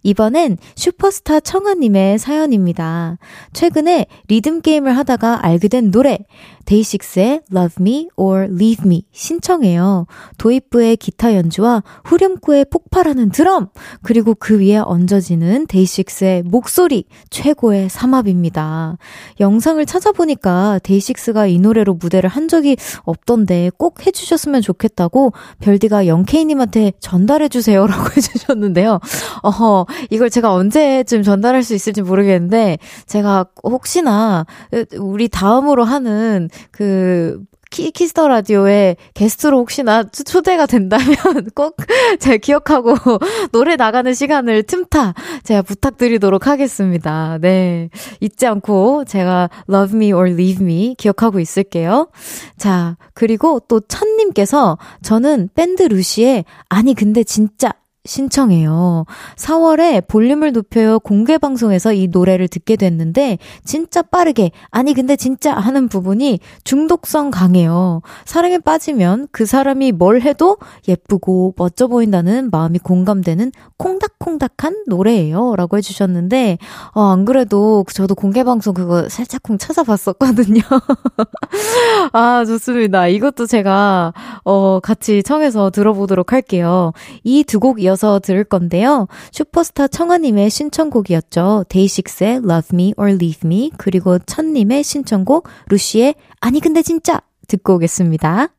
이번엔 0.04 0.58
슈퍼스타 0.76 1.40
청하님의 1.40 2.20
사연입니다. 2.20 3.18
최근에 3.54 4.08
리듬게임을 4.28 4.98
하다가 4.98 5.46
알게 5.46 5.68
된 5.68 5.92
노래, 5.92 6.20
데이식스의 6.66 7.42
Love 7.52 7.76
Me 7.80 8.08
or 8.16 8.44
Leave 8.46 8.86
Me 8.86 9.04
신청해요. 9.12 10.06
도입부의 10.38 10.98
기타 10.98 11.36
연주와 11.36 11.84
후렴구의 12.06 12.66
폭발하는 12.66 13.30
드럼, 13.32 13.70
그리고 14.02 14.36
그 14.36 14.60
위에 14.60 14.78
얹어지는 14.78 15.68
데이식스의 15.68 16.44
목소리, 16.44 17.06
최고의 17.30 17.90
삼합입니다. 17.90 18.98
영상을 19.40 19.84
찾아보니까 19.86 20.80
데이식스가 20.84 21.48
이 21.48 21.60
노래로 21.60 21.96
무대를 21.96 22.30
한 22.30 22.48
적이 22.48 22.78
없던데 23.04 23.72
꼭 23.78 24.06
해주셨으면 24.06 24.62
좋겠다고 24.62 25.34
별디가 25.60 26.08
Young 26.08 26.39
K님한테 26.39 26.94
전달해주세요 27.00 27.86
라고 27.88 28.10
해주셨는데요. 28.16 29.00
어 29.42 29.50
허, 29.52 29.86
이걸 30.10 30.30
제가 30.30 30.54
언제쯤 30.54 31.24
전달할 31.24 31.64
수 31.64 31.76
있을지 31.76 32.02
모르겠는데, 32.02 32.78
제가 33.06 33.46
혹시나 33.64 34.46
우리 35.00 35.28
다음으로 35.30 35.84
하는 35.84 36.50
그 36.72 37.42
키, 37.70 37.92
Kiss 37.92 38.12
the 38.12 38.28
Radio에 38.28 38.98
게스트로 39.14 39.58
혹시나 39.58 40.04
초대가 40.04 40.66
된다면 40.66 41.16
꼭 41.56 41.78
잘 42.20 42.38
기억하고 42.38 42.96
노래 43.52 43.76
나가는 43.76 44.14
시간을 44.14 44.64
틈타 44.64 45.14
제가 45.44 45.62
부탁드리도록 45.62 46.48
하겠습니다. 46.48 47.38
네. 47.40 47.90
잊지 48.20 48.46
않고 48.48 49.06
제가 49.06 49.50
love 49.70 49.96
me 49.96 50.12
or 50.12 50.30
leave 50.30 50.64
me 50.64 50.96
기억하고 50.98 51.40
있을게요. 51.40 52.10
자, 52.58 52.98
그리고 53.14 53.60
또 53.68 53.80
천님께서 53.80 54.78
저는 55.02 55.50
밴드 55.56 55.84
루시의 55.84 56.46
아니 56.70 56.94
근데 56.94 57.24
진짜 57.24 57.72
신청해요. 58.06 59.06
4월에 59.36 60.08
볼륨을 60.08 60.54
높여요 60.54 61.00
공개 61.00 61.38
방송에서 61.38 61.94
이 61.94 62.08
노래를 62.08 62.48
듣게 62.48 62.76
됐는데 62.76 63.38
진짜 63.64 64.02
빠르게 64.02 64.52
아니 64.72 64.94
근데 64.94 65.16
진짜 65.16 65.54
하는 65.54 65.88
부분이 65.88 66.40
중독성 66.64 67.30
강해요. 67.30 68.02
사랑에 68.26 68.58
빠지면 68.58 69.28
그 69.32 69.46
사람이 69.46 69.92
뭘 69.92 70.22
해도 70.22 70.58
예쁘고 70.88 71.54
멋져 71.58 71.88
보인다는 71.88 72.50
마음이 72.52 72.80
공감되는 72.80 73.52
콩닥콩닥한 73.78 74.86
노래예요라고 74.88 75.78
해 75.78 75.82
주셨는데 75.82 76.58
어, 76.94 77.12
안 77.12 77.26
그래도 77.26 77.86
저도 77.94 78.16
공개 78.16 78.44
방송 78.44 78.74
그거 78.74 79.10
살짝쿵 79.10 79.60
찾아봤었거든요. 79.60 80.62
아, 82.14 82.44
좋습니다. 82.46 83.08
이것도 83.08 83.46
제가 83.46 84.14
어 84.44 84.80
같이 84.80 85.22
청해서 85.22 85.70
들어보도록 85.70 86.34
할게요. 86.34 86.94
이 87.24 87.44
두곡 87.44 87.82
이 87.82 87.91
어서 87.92 88.20
들을 88.20 88.44
건데요. 88.44 89.08
슈퍼스타 89.32 89.88
청아님의 89.88 90.50
신청곡이었죠. 90.50 91.66
데이식스의 91.70 92.38
Love 92.38 92.70
Me 92.74 92.94
or 92.98 93.12
Leave 93.12 93.42
Me 93.46 93.72
그리고 93.78 94.20
천님의 94.20 94.84
신청곡 94.84 95.48
루시의 95.68 96.16
아니 96.40 96.60
근데 96.60 96.82
진짜 96.82 97.22
듣고 97.48 97.76
오겠습니다. 97.76 98.50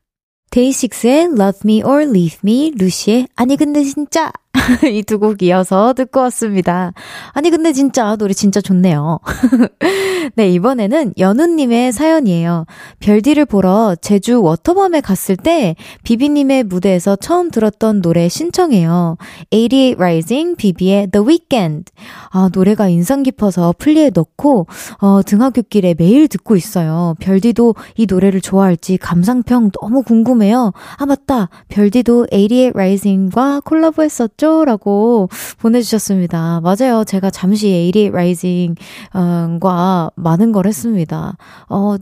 데이식스의 0.50 1.24
Love 1.24 1.60
Me 1.64 1.82
or 1.82 2.02
Leave 2.02 2.40
Me, 2.44 2.72
루시의 2.76 3.28
아니 3.34 3.56
근데 3.56 3.82
진짜 3.84 4.30
이 4.92 5.02
두 5.02 5.18
곡 5.18 5.42
이어서 5.42 5.92
듣고 5.94 6.20
왔습니다. 6.20 6.92
아니, 7.32 7.50
근데 7.50 7.72
진짜 7.72 8.16
노래 8.16 8.32
진짜 8.34 8.60
좋네요. 8.60 9.18
네, 10.36 10.48
이번에는 10.50 11.14
연우님의 11.18 11.92
사연이에요. 11.92 12.66
별디를 13.00 13.46
보러 13.46 13.96
제주 14.00 14.40
워터밤에 14.42 15.00
갔을 15.00 15.36
때 15.36 15.74
비비님의 16.04 16.64
무대에서 16.64 17.16
처음 17.16 17.50
들었던 17.50 18.02
노래 18.02 18.28
신청해요. 18.28 19.16
88 19.50 19.94
Rising, 19.98 20.56
비비의 20.56 21.08
The 21.10 21.26
Weekend. 21.26 21.90
아, 22.30 22.48
노래가 22.52 22.88
인상 22.88 23.22
깊어서 23.22 23.74
플리에 23.78 24.10
넣고, 24.14 24.66
어, 25.00 25.22
등하굣길에 25.24 25.94
매일 25.98 26.28
듣고 26.28 26.56
있어요. 26.56 27.14
별디도 27.20 27.74
이 27.96 28.06
노래를 28.08 28.40
좋아할지 28.40 28.96
감상평 28.98 29.70
너무 29.80 30.02
궁금해요. 30.02 30.72
아, 30.98 31.06
맞다. 31.06 31.48
별디도 31.68 32.26
88 32.30 32.72
Rising과 32.74 33.60
콜라보했었죠? 33.64 34.41
라고 34.64 35.28
보내주셨습니다. 35.58 36.60
맞아요. 36.60 37.04
제가 37.04 37.30
잠시 37.30 37.68
88 37.68 38.10
Rising과 38.10 38.80
많은 40.16 40.52
걸 40.52 40.66
했습니다. 40.66 41.36
어, 41.68 41.96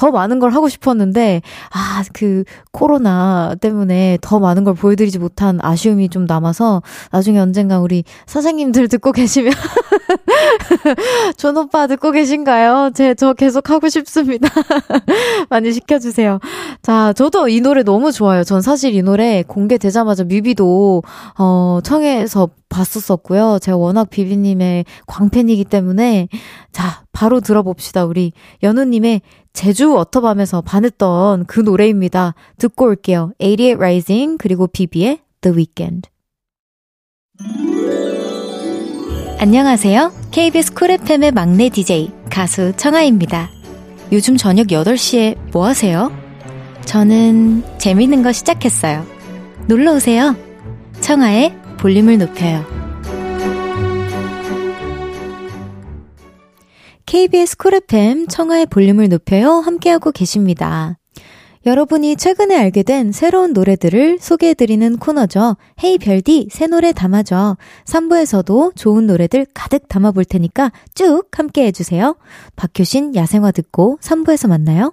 더 0.00 0.10
많은 0.10 0.38
걸 0.38 0.54
하고 0.54 0.70
싶었는데, 0.70 1.42
아, 1.74 2.02
그, 2.14 2.44
코로나 2.72 3.54
때문에 3.60 4.16
더 4.22 4.38
많은 4.38 4.64
걸 4.64 4.72
보여드리지 4.72 5.18
못한 5.18 5.58
아쉬움이 5.60 6.08
좀 6.08 6.24
남아서, 6.24 6.82
나중에 7.10 7.38
언젠가 7.38 7.80
우리 7.80 8.04
사장님들 8.24 8.88
듣고 8.88 9.12
계시면, 9.12 9.52
존 11.36 11.54
오빠 11.58 11.86
듣고 11.86 12.12
계신가요? 12.12 12.92
제, 12.94 13.12
저 13.14 13.34
계속 13.34 13.68
하고 13.68 13.90
싶습니다. 13.90 14.48
많이 15.50 15.70
시켜주세요. 15.70 16.38
자, 16.80 17.12
저도 17.12 17.48
이 17.48 17.60
노래 17.60 17.82
너무 17.82 18.10
좋아요. 18.10 18.42
전 18.42 18.62
사실 18.62 18.94
이 18.94 19.02
노래 19.02 19.44
공개되자마자 19.46 20.24
뮤비도, 20.24 21.02
어, 21.36 21.80
청해서 21.84 22.48
봤었었고요. 22.70 23.58
제가 23.60 23.76
워낙 23.76 24.08
비비님의 24.08 24.86
광팬이기 25.06 25.64
때문에 25.64 26.28
자 26.72 27.04
바로 27.12 27.40
들어봅시다. 27.40 28.06
우리 28.06 28.32
연우님의 28.62 29.20
제주 29.52 29.92
Waterbomb에서 29.92 30.62
반했던 30.62 31.44
그 31.44 31.60
노래입니다. 31.60 32.34
듣고 32.56 32.86
올게요. 32.86 33.32
88 33.38 33.76
Rising 33.76 34.38
그리고 34.38 34.66
비비의 34.66 35.20
The 35.42 35.56
Weekend. 35.56 36.08
안녕하세요. 39.38 40.12
KBS 40.30 40.74
Cool 40.74 40.90
FM의 40.90 41.32
막내 41.32 41.68
DJ 41.68 42.12
가수 42.30 42.72
청하입니다. 42.76 43.48
요즘 44.12 44.36
저녁 44.36 44.68
8시에 44.68 45.36
뭐 45.52 45.66
하세요? 45.66 46.12
저는 46.84 47.62
재밌는 47.78 48.22
거 48.22 48.32
시작했어요. 48.32 49.06
놀러 49.66 49.94
오세요. 49.94 50.36
청하의 51.00 51.56
볼륨을 51.80 52.18
높여요. 52.18 52.62
KBS 57.06 57.56
Cool 57.56 57.74
FM 57.74 58.28
청하의 58.28 58.66
볼륨을 58.66 59.08
높여요. 59.08 59.54
함께하고 59.54 60.12
계십니다. 60.12 60.98
여러분이 61.64 62.16
최근에 62.16 62.56
알게 62.56 62.82
된 62.82 63.12
새로운 63.12 63.54
노래들을 63.54 64.18
소개해드리는 64.20 64.98
코너죠. 64.98 65.56
Hey 65.82 65.96
별디, 65.98 66.48
새 66.50 66.66
노래 66.66 66.92
담아줘. 66.92 67.56
3부에서도 67.86 68.76
좋은 68.76 69.06
노래들 69.06 69.46
가득 69.54 69.88
담아볼 69.88 70.26
테니까 70.26 70.72
쭉 70.94 71.28
함께 71.32 71.64
해주세요. 71.66 72.16
박효신 72.56 73.14
야생화 73.14 73.52
듣고 73.52 73.98
3부에서 74.02 74.48
만나요. 74.48 74.92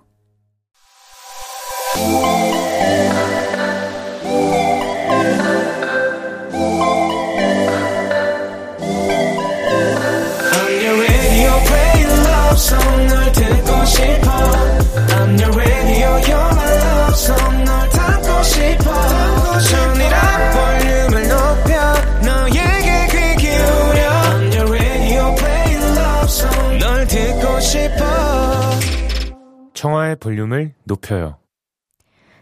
청하의 29.78 30.16
볼륨을 30.16 30.74
높여요 30.86 31.38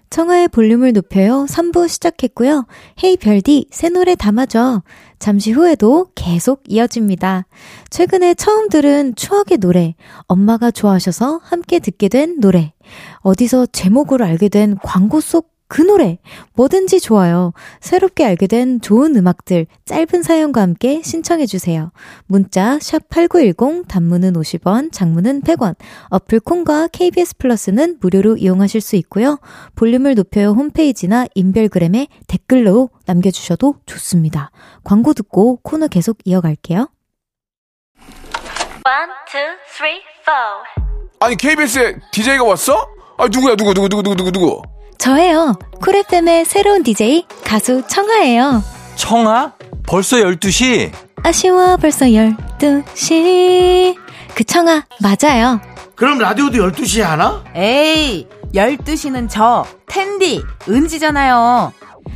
청하의 0.09 0.47
볼륨을 0.47 0.93
높여요. 0.93 1.45
3부 1.49 1.89
시작했고요. 1.89 2.67
헤이 3.03 3.17
별디, 3.17 3.67
새 3.71 3.89
노래 3.89 4.15
담아줘. 4.15 4.83
잠시 5.19 5.51
후에도 5.51 6.07
계속 6.15 6.63
이어집니다. 6.69 7.47
최근에 7.89 8.35
처음 8.35 8.69
들은 8.69 9.15
추억의 9.15 9.57
노래, 9.57 9.95
엄마가 10.27 10.71
좋아하셔서 10.71 11.41
함께 11.43 11.79
듣게 11.79 12.07
된 12.07 12.39
노래, 12.39 12.71
어디서 13.21 13.65
제목을 13.65 14.23
알게 14.23 14.47
된 14.47 14.77
광고 14.81 15.19
속 15.19 15.54
그 15.67 15.81
노래 15.81 16.19
뭐든지 16.53 16.99
좋아요. 16.99 17.53
새롭게 17.81 18.23
알게 18.25 18.47
된 18.47 18.79
좋은 18.81 19.15
음악들 19.15 19.65
짧은 19.85 20.23
사연과 20.23 20.61
함께 20.61 21.01
신청해 21.03 21.45
주세요. 21.47 21.91
문자 22.27 22.77
샵 22.79 23.09
8910 23.09 23.87
단문은 23.87 24.33
50원, 24.33 24.91
장문은 24.91 25.41
100원. 25.41 25.75
어플 26.09 26.39
콩과 26.41 26.89
KBS 26.89 27.37
플러스는 27.37 27.97
무료로 27.99 28.37
이용하실 28.37 28.81
수 28.81 28.95
있고요. 28.97 29.39
볼륨을 29.75 30.15
높여요 30.15 30.51
홈페이지나 30.51 31.25
인별그램에 31.33 32.07
댓글로 32.27 32.89
남겨 33.05 33.31
주셔도 33.31 33.75
좋습니다. 33.85 34.51
광고 34.83 35.13
듣고 35.13 35.57
코너 35.63 35.87
계속 35.87 36.17
이어갈게요. 36.25 36.89
1 37.97 38.01
2 38.81 39.45
3 39.67 39.87
4 40.25 41.25
아니 41.25 41.35
KBS에 41.35 41.97
DJ가 42.11 42.43
왔어? 42.43 42.87
아 43.17 43.27
누구야 43.27 43.55
누구 43.55 43.73
누구 43.73 43.89
누구 43.89 44.03
누구 44.03 44.15
누구 44.15 44.31
누구? 44.31 44.74
저예요. 44.97 45.53
쿨FM의 45.81 46.45
새로운 46.45 46.83
DJ 46.83 47.25
가수 47.43 47.83
청하예요. 47.87 48.63
청아? 48.95 49.53
벌써 49.87 50.17
12시? 50.17 50.91
아쉬워 51.23 51.77
벌써 51.77 52.05
12시. 52.05 53.95
그 54.33 54.43
청아 54.43 54.85
맞아요. 55.01 55.61
그럼 55.95 56.17
라디오도 56.19 56.57
12시에 56.71 57.01
하나? 57.01 57.43
에이, 57.55 58.27
12시는 58.53 59.29
저, 59.29 59.65
텐디, 59.87 60.41
은지잖아요. 60.67 61.71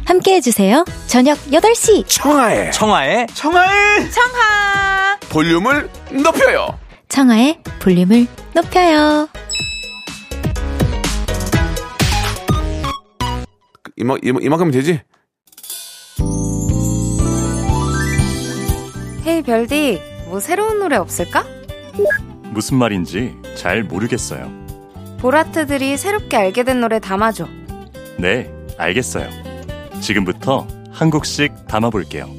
함께 0.05 0.35
해주세요. 0.35 0.83
저녁 1.07 1.37
8시. 1.51 2.05
청하의 2.07 2.71
청아의 2.71 3.27
청하의 3.33 4.11
청하! 4.11 5.17
볼륨을 5.29 5.89
높여요. 6.11 6.77
청하의 7.07 7.59
볼륨을 7.79 8.27
높여요. 8.53 9.29
이만 13.99 14.17
이만 14.23 14.41
이만큼 14.41 14.71
되지? 14.71 15.01
헤이 19.25 19.41
별디, 19.43 20.01
뭐 20.27 20.39
새로운 20.39 20.79
노래 20.79 20.95
없을까? 20.95 21.45
무슨 22.51 22.77
말인지 22.77 23.35
잘 23.55 23.83
모르겠어요. 23.83 24.49
보라트들이 25.19 25.97
새롭게 25.97 26.37
알게 26.37 26.63
된 26.63 26.79
노래 26.79 26.99
담아줘. 26.99 27.47
네, 28.17 28.51
알겠어요. 28.77 29.29
지금부터 30.01 30.65
한 30.91 31.09
곡씩 31.09 31.67
담아볼게요. 31.67 32.38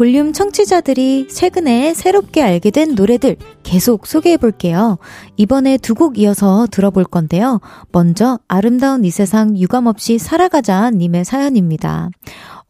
볼륨 0.00 0.32
청취자들이 0.32 1.28
최근에 1.28 1.92
새롭게 1.92 2.40
알게 2.40 2.70
된 2.70 2.94
노래들 2.94 3.36
계속 3.62 4.06
소개해 4.06 4.38
볼게요. 4.38 4.96
이번에 5.36 5.76
두 5.76 5.94
곡 5.94 6.18
이어서 6.18 6.66
들어볼 6.70 7.04
건데요. 7.04 7.60
먼저 7.92 8.38
아름다운 8.48 9.04
이 9.04 9.10
세상 9.10 9.58
유감없이 9.58 10.16
살아가자 10.16 10.90
님의 10.92 11.26
사연입니다. 11.26 12.08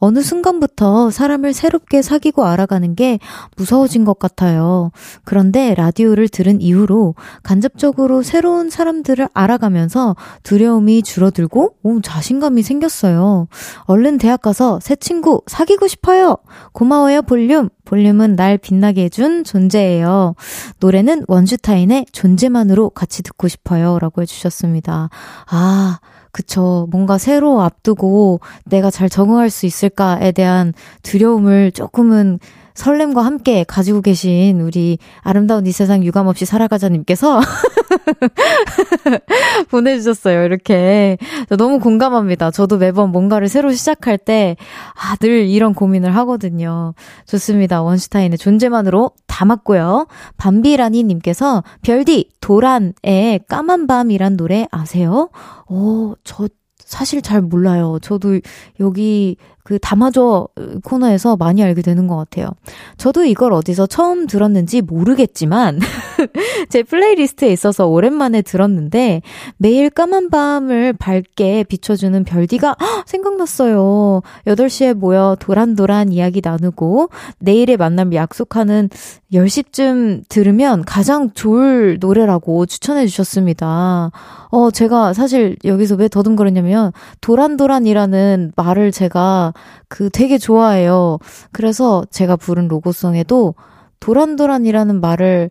어느 0.01 0.21
순간부터 0.21 1.11
사람을 1.11 1.53
새롭게 1.53 2.01
사귀고 2.01 2.43
알아가는 2.43 2.95
게 2.95 3.19
무서워진 3.55 4.03
것 4.03 4.17
같아요. 4.17 4.91
그런데 5.23 5.75
라디오를 5.75 6.27
들은 6.27 6.59
이후로 6.59 7.13
간접적으로 7.43 8.23
새로운 8.23 8.71
사람들을 8.71 9.29
알아가면서 9.31 10.15
두려움이 10.41 11.03
줄어들고 11.03 11.75
오, 11.83 12.01
자신감이 12.01 12.63
생겼어요. 12.63 13.47
얼른 13.83 14.17
대학 14.17 14.41
가서 14.41 14.79
새 14.81 14.95
친구 14.95 15.43
사귀고 15.45 15.87
싶어요. 15.87 16.37
고마워요, 16.73 17.21
볼륨. 17.21 17.69
볼륨은 17.85 18.35
날 18.35 18.57
빛나게 18.57 19.03
해준 19.03 19.43
존재예요. 19.43 20.33
노래는 20.79 21.25
원슈타인의 21.27 22.07
존재만으로 22.11 22.89
같이 22.89 23.21
듣고 23.21 23.47
싶어요. 23.47 23.99
라고 23.99 24.23
해주셨습니다. 24.23 25.09
아, 25.47 25.99
그쵸. 26.31 26.87
뭔가 26.91 27.17
새로 27.17 27.61
앞두고 27.61 28.39
내가 28.65 28.89
잘 28.89 29.09
적응할 29.09 29.49
수 29.49 29.65
있을까에 29.65 30.31
대한 30.31 30.73
두려움을 31.03 31.71
조금은 31.71 32.39
설렘과 32.73 33.23
함께 33.23 33.63
가지고 33.65 34.01
계신 34.01 34.61
우리 34.61 34.97
아름다운 35.21 35.67
이 35.67 35.71
세상 35.71 36.03
유감없이 36.03 36.45
살아가자님께서 36.45 37.41
보내주셨어요. 39.69 40.43
이렇게. 40.43 41.17
너무 41.57 41.79
공감합니다. 41.79 42.51
저도 42.51 42.77
매번 42.77 43.11
뭔가를 43.11 43.47
새로 43.47 43.71
시작할 43.71 44.17
때, 44.17 44.55
아, 44.95 45.15
늘 45.17 45.47
이런 45.47 45.73
고민을 45.73 46.15
하거든요. 46.17 46.93
좋습니다. 47.25 47.81
원슈타인의 47.81 48.37
존재만으로 48.37 49.11
담았고요. 49.27 50.07
밤비라니님께서 50.37 51.63
별디, 51.81 52.29
도란의 52.41 53.41
까만 53.47 53.87
밤이란 53.87 54.37
노래 54.37 54.67
아세요? 54.71 55.29
어, 55.67 56.13
저 56.23 56.47
사실 56.77 57.21
잘 57.21 57.41
몰라요. 57.41 57.99
저도 58.01 58.41
여기 58.81 59.37
그 59.71 59.79
담아줘 59.79 60.49
코너에서 60.83 61.37
많이 61.37 61.63
알게 61.63 61.81
되는 61.81 62.05
것 62.05 62.17
같아요. 62.17 62.49
저도 62.97 63.23
이걸 63.23 63.53
어디서 63.53 63.87
처음 63.87 64.27
들었는지 64.27 64.81
모르겠지만 64.81 65.79
제 66.67 66.83
플레이리스트에 66.83 67.49
있어서 67.53 67.87
오랜만에 67.87 68.41
들었는데 68.41 69.21
매일 69.55 69.89
까만 69.89 70.29
밤을 70.29 70.91
밝게 70.91 71.63
비춰주는 71.63 72.21
별디가 72.25 72.75
생각났어요. 73.05 74.23
8시에 74.45 74.93
모여 74.93 75.37
도란도란 75.39 76.11
이야기 76.11 76.41
나누고 76.43 77.09
내일의 77.39 77.77
만남 77.77 78.13
약속하는 78.13 78.89
10시쯤 79.31 80.23
들으면 80.27 80.83
가장 80.83 81.31
좋을 81.33 81.97
노래라고 82.01 82.65
추천해 82.65 83.07
주셨습니다. 83.07 84.11
어, 84.49 84.69
제가 84.69 85.13
사실 85.13 85.55
여기서 85.63 85.95
왜 85.95 86.09
더듬거렸냐면 86.09 86.91
도란도란이라는 87.21 88.51
말을 88.57 88.91
제가 88.91 89.53
그 89.87 90.09
되게 90.09 90.37
좋아해요. 90.37 91.19
그래서 91.51 92.05
제가 92.11 92.35
부른 92.35 92.67
로고송에도 92.67 93.55
도란도란이라는 93.99 95.01
말을 95.01 95.49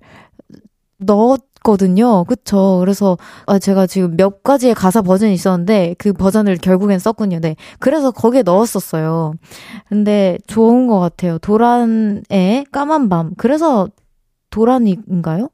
넣었거든요. 0.98 2.24
그쵸. 2.24 2.78
그래서, 2.80 3.16
아, 3.46 3.58
제가 3.58 3.86
지금 3.86 4.16
몇 4.16 4.42
가지의 4.42 4.74
가사 4.74 5.02
버전이 5.02 5.32
있었는데, 5.32 5.94
그 5.98 6.12
버전을 6.12 6.56
결국엔 6.58 6.98
썼군요. 6.98 7.40
네. 7.40 7.56
그래서 7.78 8.10
거기에 8.10 8.42
넣었었어요. 8.42 9.34
근데 9.88 10.38
좋은 10.46 10.86
것 10.86 10.98
같아요. 11.00 11.38
도란의 11.38 12.66
까만 12.72 13.08
밤. 13.08 13.32
그래서 13.36 13.88
도란인가요? 14.50 15.48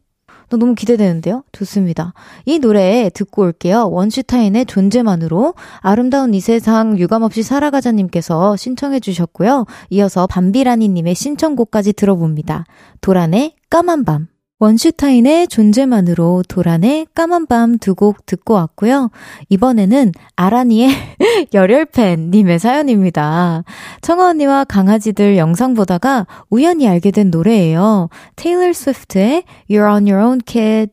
너무 0.51 0.75
기대되는데요? 0.75 1.43
좋습니다. 1.53 2.13
이 2.45 2.59
노래 2.59 3.11
듣고 3.13 3.43
올게요. 3.43 3.89
원슈타인의 3.91 4.67
존재만으로 4.67 5.55
아름다운 5.81 6.35
이 6.35 6.41
세상 6.41 6.99
유감없이 6.99 7.43
살아가자님께서 7.43 8.57
신청해 8.57 9.01
주셨고요. 9.01 9.67
이어서 9.91 10.27
밤비라니님의 10.27 11.15
신청곡까지 11.15 11.95
들어봅니다. 11.95 12.65
도란의 13.01 13.55
까만 13.71 14.05
밤. 14.05 14.29
원슈타인의 14.59 15.49
존재만으로 15.49 16.43
도란의 16.49 17.09
까만 17.15 17.47
밤 17.47 17.79
두 17.79 17.95
곡 17.95 18.25
듣고 18.25 18.55
왔고요. 18.55 19.11
이번에는 19.51 20.13
아라니의 20.35 20.89
열혈팬님의 21.53 22.59
사연입니다. 22.59 23.65
청아 24.01 24.31
언니와 24.31 24.65
강아지들 24.65 25.37
영상 25.37 25.75
보다가 25.75 26.27
우연히 26.49 26.89
알게 26.89 27.11
된 27.11 27.31
노래예요. 27.31 28.09
테일러 28.37 28.73
스위프트의 28.73 29.45
You're 29.71 29.93
on 29.93 30.09
your 30.09 30.25
own 30.25 30.41
kid 30.47 30.91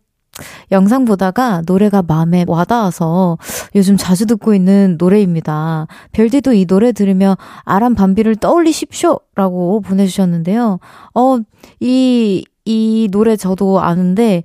영상 0.72 1.06
보다가 1.06 1.62
노래가 1.66 2.02
마음에 2.02 2.44
와닿아서 2.48 3.38
요즘 3.76 3.96
자주 3.98 4.26
듣고 4.26 4.54
있는 4.56 4.98
노래입니다. 5.00 5.88
별디도 6.12 6.54
이 6.54 6.66
노래 6.66 6.92
들으며 6.92 7.38
아람 7.64 7.94
밤비를 7.96 8.38
떠올리십시오! 8.38 9.20
라고 9.36 9.80
보내주셨는데요. 9.82 10.80
어, 11.14 11.38
이, 11.80 12.44
이 12.66 13.08
노래 13.12 13.36
저도 13.36 13.80
아는데 13.80 14.44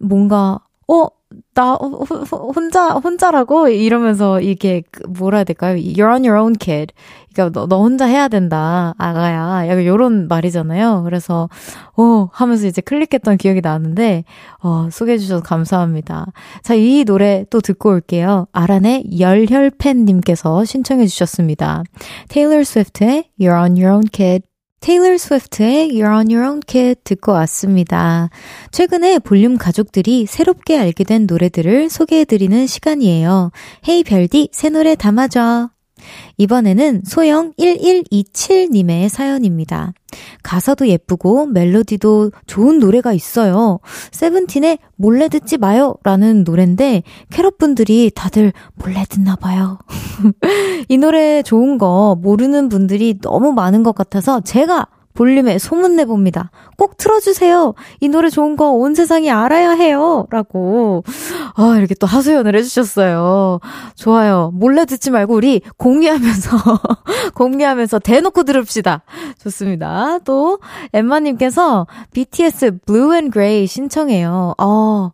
뭔가 0.00 0.60
어 0.86 1.08
나 1.54 1.74
혼자 1.74 2.88
혼자라고 2.90 3.68
이러면서 3.68 4.40
이게 4.40 4.82
그 4.90 5.02
뭐라 5.08 5.38
해야 5.38 5.44
될까요? 5.44 5.76
You're 5.76 6.12
on 6.12 6.24
your 6.24 6.38
own 6.40 6.54
kid. 6.58 6.92
그러니까 7.32 7.60
너, 7.60 7.66
너 7.66 7.80
혼자 7.80 8.06
해야 8.06 8.28
된다, 8.28 8.94
아가야. 8.98 9.68
약간 9.68 9.84
요런 9.84 10.28
말이잖아요. 10.28 11.02
그래서 11.04 11.48
어 11.96 12.28
하면서 12.32 12.66
이제 12.66 12.80
클릭했던 12.80 13.36
기억이 13.38 13.60
나는데 13.60 14.24
어 14.62 14.88
소개해 14.90 15.18
주셔서 15.18 15.42
감사합니다. 15.42 16.26
자, 16.62 16.74
이 16.74 17.04
노래 17.04 17.44
또 17.50 17.60
듣고 17.60 17.90
올게요. 17.90 18.46
아란의 18.52 19.18
열혈팬 19.18 20.04
님께서 20.04 20.64
신청해 20.64 21.06
주셨습니다. 21.06 21.82
테일러 22.28 22.62
스위프트의 22.62 23.30
You're 23.40 23.60
on 23.60 23.72
your 23.76 23.90
own 23.92 24.04
kid. 24.12 24.44
테일러 24.84 25.16
스위프트의 25.16 25.92
You're 25.92 26.14
on 26.14 26.30
Your 26.30 26.46
Own 26.46 26.60
Kid 26.66 27.00
듣고 27.04 27.32
왔습니다. 27.32 28.28
최근에 28.70 29.18
볼륨 29.18 29.56
가족들이 29.56 30.26
새롭게 30.26 30.78
알게 30.78 31.04
된 31.04 31.24
노래들을 31.26 31.88
소개해드리는 31.88 32.66
시간이에요. 32.66 33.50
헤이 33.88 34.04
별디, 34.04 34.50
새 34.52 34.68
노래 34.68 34.94
담아줘. 34.94 35.70
이번에는 36.36 37.02
소영 37.04 37.52
1127님의 37.58 39.08
사연입니다. 39.08 39.92
가사도 40.42 40.88
예쁘고 40.88 41.46
멜로디도 41.46 42.30
좋은 42.46 42.78
노래가 42.78 43.12
있어요. 43.12 43.80
세븐틴의 44.12 44.78
몰래 44.96 45.28
듣지 45.28 45.58
마요 45.58 45.96
라는 46.02 46.44
노래인데 46.44 47.02
캐럿분들이 47.30 48.10
다들 48.14 48.52
몰래 48.74 49.04
듣나 49.08 49.36
봐요. 49.36 49.78
이 50.88 50.96
노래 50.98 51.42
좋은 51.42 51.78
거 51.78 52.16
모르는 52.20 52.68
분들이 52.68 53.18
너무 53.20 53.52
많은 53.52 53.82
것 53.82 53.94
같아서 53.94 54.40
제가 54.40 54.86
볼륨에 55.14 55.58
소문내 55.58 56.04
봅니다. 56.06 56.50
꼭 56.76 56.96
틀어주세요. 56.96 57.74
이 58.00 58.08
노래 58.08 58.28
좋은 58.28 58.56
거 58.56 58.64
온 58.74 58.94
세상이 58.94 59.30
알아야 59.30 59.70
해요. 59.70 60.26
라고, 60.30 61.04
아, 61.54 61.76
이렇게 61.78 61.94
또 61.94 62.06
하소연을 62.06 62.56
해주셨어요. 62.56 63.60
좋아요. 63.94 64.50
몰래 64.52 64.84
듣지 64.84 65.10
말고 65.10 65.34
우리 65.34 65.60
공유하면서, 65.76 66.56
공유하면서 67.34 68.00
대놓고 68.00 68.42
들읍시다. 68.42 69.02
좋습니다. 69.42 70.18
또, 70.24 70.58
엠마님께서 70.92 71.86
BTS 72.12 72.78
Blue 72.86 73.12
and 73.12 73.30
Gray 73.32 73.66
신청해요. 73.66 74.54
어, 74.58 75.10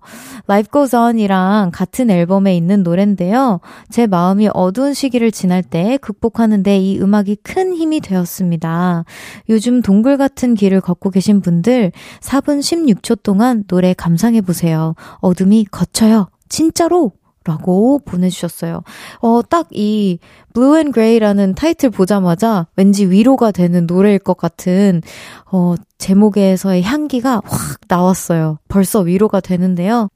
Life 0.48 0.70
Goes 0.72 0.96
On이랑 0.96 1.70
같은 1.72 2.10
앨범에 2.10 2.56
있는 2.56 2.82
노래인데요. 2.82 3.60
제 3.90 4.06
마음이 4.06 4.48
어두운 4.54 4.94
시기를 4.94 5.30
지날 5.32 5.62
때 5.62 5.98
극복하는데 6.00 6.78
이 6.78 6.98
음악이 7.00 7.36
큰 7.42 7.74
힘이 7.74 8.00
되었습니다. 8.00 9.04
요즘 9.50 9.82
동굴 9.90 10.18
같은 10.18 10.54
길을 10.54 10.80
걷고 10.80 11.10
계신 11.10 11.40
분들 11.40 11.90
4분 12.20 12.60
16초 12.60 13.24
동안 13.24 13.64
노래 13.66 13.92
감상해 13.92 14.40
보세요. 14.40 14.94
어둠이 15.16 15.64
거쳐요. 15.68 16.28
진짜로! 16.48 17.10
라고 17.44 17.98
보내주셨어요. 18.04 18.82
어, 19.20 19.40
딱 19.42 19.66
이 19.72 20.20
Blue 20.54 20.76
and 20.76 20.92
Gray라는 20.92 21.56
타이틀 21.56 21.90
보자마자 21.90 22.68
왠지 22.76 23.04
위로가 23.04 23.50
되는 23.50 23.86
노래일 23.88 24.20
것 24.20 24.36
같은, 24.36 25.02
어, 25.50 25.74
제목에서의 25.98 26.82
향기가 26.82 27.42
확 27.44 27.80
나왔어요. 27.88 28.58
벌써 28.68 29.00
위로가 29.00 29.40
되는데요. 29.40 30.08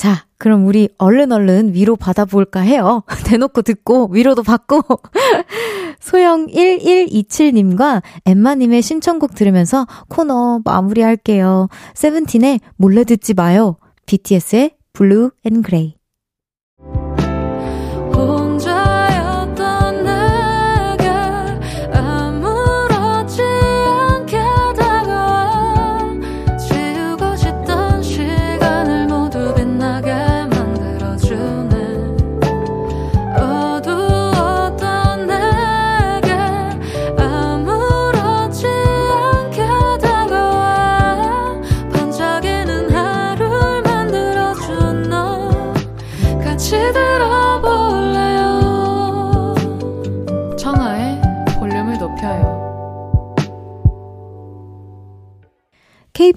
자, 0.00 0.24
그럼 0.38 0.64
우리 0.64 0.88
얼른 0.96 1.30
얼른 1.30 1.74
위로 1.74 1.94
받아볼까 1.94 2.60
해요. 2.60 3.02
대놓고 3.26 3.60
듣고 3.60 4.08
위로도 4.10 4.42
받고. 4.42 4.80
소영1127님과 6.00 8.00
엠마님의 8.24 8.80
신청곡 8.80 9.34
들으면서 9.34 9.86
코너 10.08 10.62
마무리할게요. 10.64 11.68
세븐틴의 11.92 12.60
몰래 12.76 13.04
듣지 13.04 13.34
마요. 13.34 13.76
BTS의 14.06 14.76
Blue & 14.94 15.32
Grey. 15.44 15.99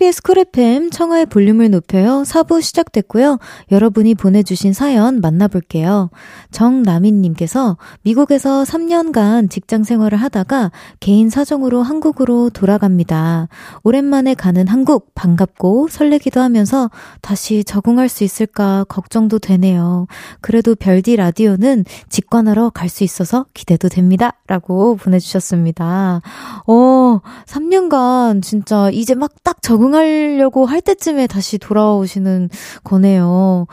KBS 0.04 0.22
쿨 0.22 0.38
FM 0.38 0.89
청하의 0.89 1.28
볼륨을 1.28 1.72
높여요. 1.72 2.24
4부 2.24 2.62
시작됐고요. 2.62 3.39
여러분이 3.72 4.16
보내주신 4.16 4.74
사연 4.74 5.22
만나볼게요. 5.22 6.10
정나민님께서 6.52 7.78
미국에서 8.02 8.63
3년간 8.63 9.50
직장 9.50 9.86
생활을 9.86 10.18
하다가 10.18 10.72
개인 11.00 11.30
사정으로 11.30 11.84
한국으로 11.84 12.50
돌아갑니다. 12.50 13.48
오랜만에 13.84 14.34
가는 14.34 14.68
한국 14.68 15.16
반갑고 15.16 15.88
설레기도 15.89 16.42
하면서 16.42 16.89
다시 17.22 17.63
적응할 17.63 18.10
수 18.10 18.26
있을까 18.26 18.86
걱정도 18.89 19.39
되네요. 19.39 20.08
그래도 20.42 20.76
별디 20.76 21.16
라디오는 21.16 21.86
직관하러 22.10 22.72
갈 22.72 22.89
수 22.89 23.06
있어서 23.06 23.46
기대도 23.54 23.88
됩니다. 23.88 24.34
라고 24.48 24.98
보내주셨습니다. 24.98 26.22
어, 26.68 27.22
3년간 27.48 28.44
진짜 28.44 28.89
이제 28.92 29.16
막 29.16 29.32
딱 29.44 29.62
적응 29.62 29.92
하려고 29.93 30.65
할 30.65 30.82
때쯤에 30.82 31.27
다시 31.27 31.58
돌아오시는 31.58 32.49
거네요. 32.84 33.67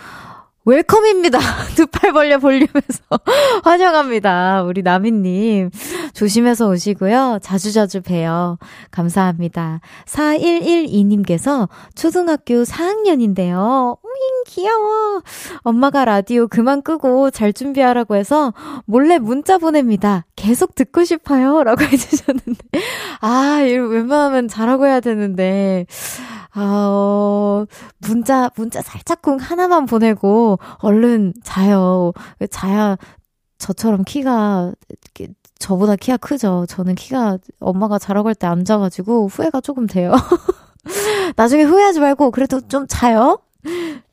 웰컴입니다. 0.71 1.39
두 1.75 1.87
팔 1.87 2.13
벌려 2.13 2.39
볼륨에서 2.39 3.03
환영합니다. 3.65 4.63
우리 4.63 4.83
나미님. 4.83 5.71
조심해서 6.15 6.69
오시고요. 6.69 7.41
자주자주 7.43 8.03
봬요. 8.03 8.59
감사합니다. 8.93 9.81
4112님께서 10.07 11.69
초등학교 11.97 12.63
4학년인데요. 12.63 13.99
우잉, 14.03 14.45
귀여워. 14.47 15.23
엄마가 15.63 16.05
라디오 16.05 16.47
그만 16.47 16.83
끄고 16.83 17.31
잘 17.31 17.53
준비하라고 17.53 18.15
해서 18.15 18.55
몰래 18.87 19.19
문자 19.19 19.59
보냅니다. 19.59 20.25
계속 20.37 20.77
듣고 20.77 21.03
싶어요. 21.05 21.65
라고 21.65 21.83
해주셨는데. 21.85 22.61
아, 23.21 23.63
이거 23.67 23.87
웬만하면 23.87 24.47
잘하고 24.47 24.87
해야 24.87 25.01
되는데. 25.01 25.87
아, 26.53 26.87
어, 26.91 27.67
문자, 27.99 28.51
문자 28.57 28.83
살짝쿵 28.83 29.39
하나만 29.39 29.87
보내고, 29.87 30.59
얼른 30.79 31.35
자요. 31.45 32.13
자야, 32.51 32.97
저처럼 33.59 34.05
키가, 34.05 34.73
저보다 35.59 35.97
키가 35.97 36.17
크죠. 36.17 36.67
저는 36.69 36.95
키가 36.95 37.39
엄마가 37.61 37.99
자라고 37.99 38.29
할때 38.29 38.47
앉아가지고 38.47 39.29
후회가 39.29 39.61
조금 39.61 39.87
돼요. 39.87 40.13
나중에 41.37 41.63
후회하지 41.63 42.01
말고, 42.01 42.31
그래도 42.31 42.61
좀 42.63 42.87
자요. 42.89 43.41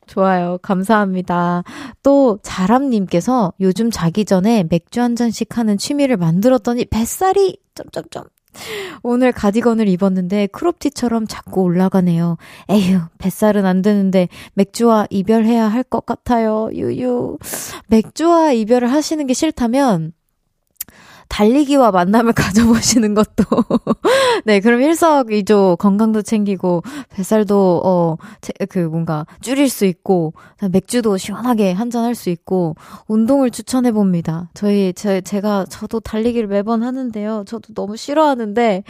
좋아요. 0.05 0.57
감사합니다. 0.61 1.63
또, 2.03 2.39
자람님께서 2.43 3.53
요즘 3.59 3.91
자기 3.91 4.25
전에 4.25 4.63
맥주 4.69 5.01
한 5.01 5.15
잔씩 5.15 5.57
하는 5.57 5.77
취미를 5.77 6.17
만들었더니 6.17 6.85
뱃살이, 6.85 7.59
점점점, 7.75 8.25
오늘 9.03 9.31
가디건을 9.31 9.87
입었는데 9.87 10.47
크롭티처럼 10.47 11.27
자꾸 11.27 11.61
올라가네요. 11.61 12.37
에휴, 12.69 12.99
뱃살은 13.17 13.65
안 13.65 13.81
되는데 13.81 14.27
맥주와 14.53 15.07
이별해야 15.09 15.67
할 15.67 15.83
것 15.83 16.05
같아요. 16.05 16.69
유유. 16.73 17.37
맥주와 17.87 18.51
이별을 18.51 18.91
하시는 18.91 19.25
게 19.25 19.33
싫다면 19.33 20.11
달리기와 21.29 21.91
만남을 21.91 22.33
가져보시는 22.33 23.13
것도. 23.13 23.43
네, 24.45 24.59
그럼 24.59 24.81
일석이조 24.81 25.77
건강도 25.79 26.21
챙기고, 26.21 26.83
뱃살도, 27.09 27.81
어, 27.83 28.17
그 28.69 28.79
뭔가 28.79 29.25
줄일 29.41 29.69
수 29.69 29.85
있고, 29.85 30.33
맥주도 30.71 31.17
시원하게 31.17 31.71
한잔할 31.71 32.15
수 32.15 32.29
있고, 32.29 32.75
운동을 33.07 33.51
추천해 33.51 33.91
봅니다. 33.91 34.49
저희, 34.53 34.93
제, 34.93 35.21
제가, 35.21 35.65
저도 35.69 35.99
달리기를 35.99 36.47
매번 36.47 36.83
하는데요. 36.83 37.43
저도 37.47 37.73
너무 37.73 37.97
싫어하는데, 37.97 38.83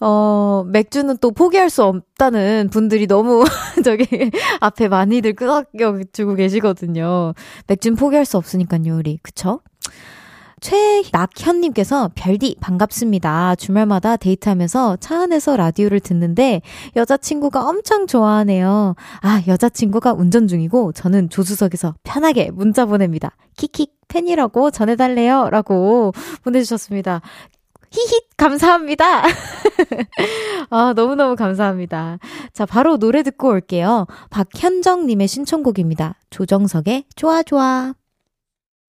어, 0.00 0.64
맥주는 0.66 1.16
또 1.20 1.30
포기할 1.30 1.70
수 1.70 1.84
없다는 1.84 2.68
분들이 2.70 3.06
너무 3.06 3.44
저기 3.84 4.30
앞에 4.60 4.88
많이들 4.88 5.34
끄덕여 5.34 6.04
주고 6.12 6.34
계시거든요. 6.34 7.34
맥주는 7.66 7.96
포기할 7.96 8.24
수 8.24 8.36
없으니까요, 8.36 8.96
우리. 8.96 9.18
그쵸? 9.22 9.60
최낙현님께서 10.60 12.10
별디 12.14 12.56
반갑습니다. 12.60 13.56
주말마다 13.56 14.16
데이트하면서 14.16 14.98
차 15.00 15.22
안에서 15.22 15.56
라디오를 15.56 16.00
듣는데 16.00 16.62
여자친구가 16.96 17.66
엄청 17.66 18.06
좋아하네요. 18.06 18.94
아, 19.22 19.42
여자친구가 19.46 20.12
운전 20.12 20.46
중이고 20.48 20.92
저는 20.92 21.30
조수석에서 21.30 21.94
편하게 22.02 22.50
문자 22.50 22.84
보냅니다. 22.84 23.36
키킥 23.56 23.92
팬이라고 24.08 24.70
전해달래요. 24.70 25.50
라고 25.50 26.12
보내주셨습니다. 26.42 27.20
히힛 27.90 28.22
감사합니다. 28.36 29.24
아, 30.70 30.92
너무너무 30.94 31.34
감사합니다. 31.34 32.18
자, 32.52 32.66
바로 32.66 32.98
노래 32.98 33.22
듣고 33.22 33.48
올게요. 33.48 34.06
박현정님의 34.30 35.26
신청곡입니다. 35.26 36.16
조정석의 36.30 37.06
좋아 37.16 37.42
좋아. 37.42 37.94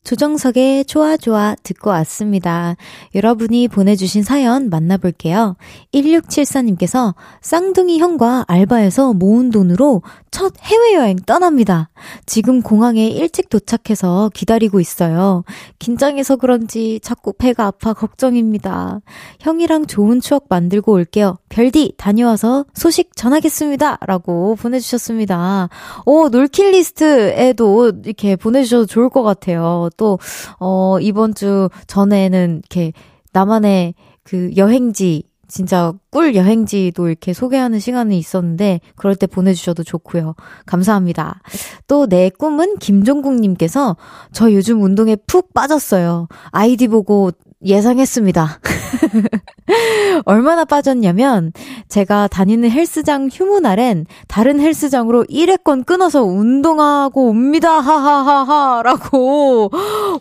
조정석의 0.04 0.86
좋아 0.86 1.16
좋아 1.16 1.56
듣고 1.62 1.92
왔습니다. 1.92 2.76
여러분이 3.14 3.68
보내주신 3.68 4.24
사연 4.24 4.70
만나볼게요. 4.70 5.56
1674님께서 5.94 7.14
쌍둥이 7.42 8.00
형과 8.00 8.44
알바에서 8.48 9.14
모은 9.14 9.52
돈으로 9.52 10.02
첫 10.32 10.54
해외여행 10.62 11.18
떠납니다. 11.26 11.90
지금 12.26 12.62
공항에 12.62 13.08
일찍 13.08 13.50
도착해서 13.50 14.32
기다리고 14.34 14.80
있어요. 14.80 15.44
긴장해서 15.78 16.38
그런지 16.38 17.00
자꾸 17.04 17.34
배가 17.34 17.68
아파 17.68 17.94
걱정입니다. 17.94 19.02
형이랑 19.40 19.86
좋은 19.86 20.20
추억 20.20 20.46
만들고 20.50 20.94
올게요. 20.94 21.38
별디 21.52 21.94
다녀와서 21.98 22.66
소식 22.74 23.16
전하겠습니다. 23.16 24.00
라고 24.08 24.56
보내주셨습니다. 24.56 25.70
오, 26.06 26.30
놀킬리스트에도 26.30 27.92
이렇게 28.06 28.36
보내주셔도 28.38 28.86
좋을 28.86 29.10
것 29.10 29.22
같아요. 29.22 29.90
또, 29.98 30.18
어, 30.60 30.98
이번 31.02 31.36
주 31.36 31.70
전에는 31.88 32.62
이렇게 32.64 32.94
나만의 33.34 33.94
그 34.24 34.52
여행지, 34.56 35.24
진짜 35.50 35.92
꿀 36.10 36.36
여행지도 36.36 37.10
이렇게 37.10 37.34
소개하는 37.34 37.80
시간이 37.80 38.18
있었는데, 38.18 38.80
그럴 38.96 39.18
때 39.18 39.28
보내주셔도 39.28 39.84
좋고요. 39.84 40.36
감사합니다. 40.66 41.42
또 41.88 42.06
내 42.08 42.30
꿈은 42.30 42.78
김종국님께서 42.78 43.98
저 44.32 44.54
요즘 44.54 44.82
운동에 44.82 45.18
푹 45.28 45.54
빠졌어요. 45.54 46.30
아이디 46.52 46.88
보고 46.88 47.32
예상했습니다. 47.64 48.60
얼마나 50.26 50.66
빠졌냐면 50.66 51.54
제가 51.88 52.28
다니는 52.28 52.70
헬스장 52.70 53.30
휴무날엔 53.32 54.06
다른 54.28 54.60
헬스장으로 54.60 55.24
1회권 55.26 55.86
끊어서 55.86 56.24
운동하고 56.24 57.28
옵니다. 57.30 57.80
하하하하 57.80 58.82
라고. 58.84 59.70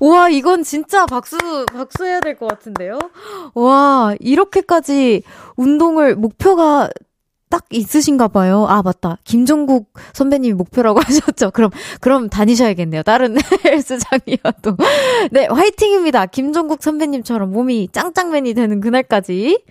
와, 0.01 0.29
이건 0.29 0.63
진짜 0.63 1.07
박수, 1.07 1.37
박수 1.73 2.05
해야 2.05 2.21
될 2.21 2.37
것 2.37 2.47
같은데요? 2.49 2.99
와, 3.55 4.15
이렇게까지 4.21 5.23
운동을 5.57 6.15
목표가 6.17 6.89
딱 7.51 7.65
있으신가 7.71 8.29
봐요. 8.29 8.65
아, 8.69 8.81
맞다. 8.81 9.19
김종국 9.25 9.93
선배님이 10.13 10.55
목표라고 10.55 11.01
하셨죠. 11.05 11.51
그럼, 11.51 11.71
그럼 12.01 12.31
다니셔야겠네요. 12.31 13.03
다른 13.03 13.37
헬스장이어도. 13.67 14.77
네, 15.33 15.47
화이팅입니다. 15.47 16.27
김종국 16.27 16.83
선배님처럼 16.83 17.51
몸이 17.51 17.89
짱짱맨이 17.93 18.55
되는 18.55 18.81
그날까지. 18.81 19.65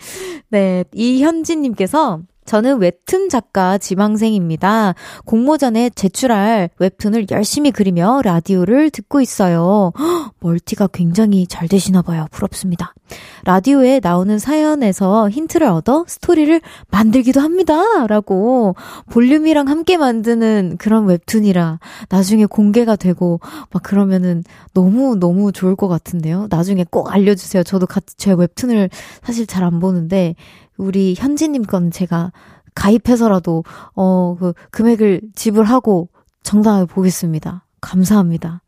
네, 0.50 0.84
이현진님께서 0.94 2.20
저는 2.50 2.80
웹툰 2.80 3.30
작가 3.30 3.78
지망생입니다. 3.78 4.96
공모전에 5.26 5.92
제출할 5.92 6.72
웹툰을 6.80 7.28
열심히 7.30 7.70
그리며 7.70 8.22
라디오를 8.24 8.90
듣고 8.90 9.22
있어요. 9.22 9.92
헉, 10.00 10.34
멀티가 10.42 10.88
굉장히 10.88 11.46
잘 11.46 11.68
되시나 11.68 12.02
봐요. 12.02 12.26
부럽습니다. 12.32 12.96
라디오에 13.44 14.00
나오는 14.02 14.40
사연에서 14.40 15.30
힌트를 15.30 15.68
얻어 15.68 16.06
스토리를 16.08 16.60
만들기도 16.90 17.40
합니다. 17.40 18.08
라고 18.08 18.76
볼륨이랑 19.12 19.68
함께 19.68 19.98
만드는 19.98 20.78
그런 20.80 21.06
웹툰이라 21.06 21.80
나중에 22.10 22.48
공개가 22.48 22.96
되고 22.96 23.40
막 23.72 23.84
그러면은 23.84 24.44
너무 24.74 25.16
너무 25.20 25.52
좋을 25.52 25.76
것 25.76 25.88
같은데요. 25.88 26.48
나중에 26.50 26.84
꼭 26.90 27.14
알려주세요. 27.14 27.62
저도 27.62 27.86
같이 27.86 28.18
제 28.18 28.34
웹툰을 28.34 28.90
사실 29.22 29.46
잘 29.46 29.60
안 29.60 29.80
보는데 29.80 30.36
우리 30.80 31.14
현지님 31.16 31.64
건 31.64 31.92
제가 31.92 32.32
가입해서라도, 32.74 33.64
어, 33.96 34.36
그, 34.40 34.54
금액을 34.72 35.22
지불하고 35.36 36.10
정당하게 36.42 36.92
보겠습니다. 36.92 37.66
감사합니다. 37.82 38.62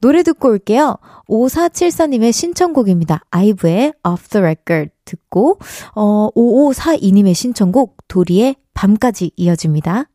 노래 0.00 0.22
듣고 0.22 0.48
올게요. 0.48 0.96
5474님의 1.28 2.32
신청곡입니다. 2.32 3.22
아이브의 3.30 3.94
Off 4.04 4.28
the 4.28 4.42
Record 4.42 4.90
듣고, 5.04 5.58
어, 5.94 6.28
5542님의 6.34 7.34
신청곡 7.34 7.96
도리의 8.08 8.56
밤까지 8.74 9.30
이어집니다. 9.36 10.08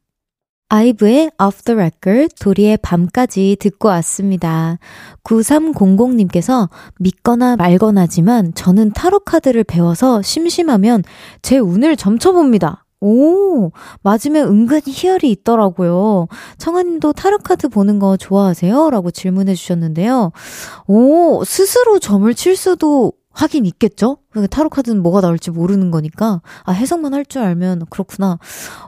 아이브의 0.74 1.32
Off 1.38 1.64
the 1.64 1.76
Record, 1.76 2.34
도리의 2.40 2.78
밤까지 2.78 3.58
듣고 3.60 3.90
왔습니다. 3.90 4.80
9300님께서 5.26 6.70
믿거나 6.98 7.58
말거나지만 7.58 8.54
저는 8.54 8.92
타로카드를 8.92 9.66
배워서 9.66 10.22
심심하면 10.22 11.04
제 11.42 11.58
운을 11.58 11.98
점쳐봅니다. 11.98 12.86
오, 13.02 13.72
맞으면 14.02 14.48
은근 14.48 14.80
희열이 14.86 15.30
있더라고요. 15.32 16.30
청아님도 16.58 17.14
타로카드 17.14 17.68
보는 17.68 18.00
거 18.00 18.16
좋아하세요? 18.16 18.92
라고 18.92 19.12
질문해 19.12 19.56
주셨는데요. 19.56 20.32
오, 20.88 21.44
스스로 21.44 22.00
점을 22.00 22.34
칠 22.34 22.56
수도 22.56 23.12
하긴 23.34 23.66
있겠죠? 23.66 24.18
타로 24.50 24.70
카드는 24.70 25.02
뭐가 25.02 25.22
나올지 25.22 25.52
모르는 25.52 25.92
거니까. 25.92 26.42
아, 26.64 26.72
해석만 26.72 27.14
할 27.14 27.26
줄 27.26 27.42
알면 27.42 27.86
그렇구나. 27.90 28.40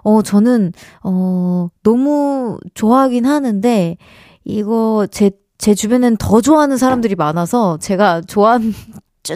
어, 0.04 0.22
저는, 0.22 0.74
어, 1.04 1.70
너무 1.84 2.58
좋아하긴 2.74 3.26
하는데, 3.26 3.98
이거 4.44 5.08
제, 5.12 5.32
제 5.58 5.74
주변엔 5.74 6.18
더 6.18 6.42
좋아하는 6.42 6.78
사람들이 6.78 7.16
많아서 7.16 7.78
제가 7.78 8.22
좋아하는, 8.22 8.74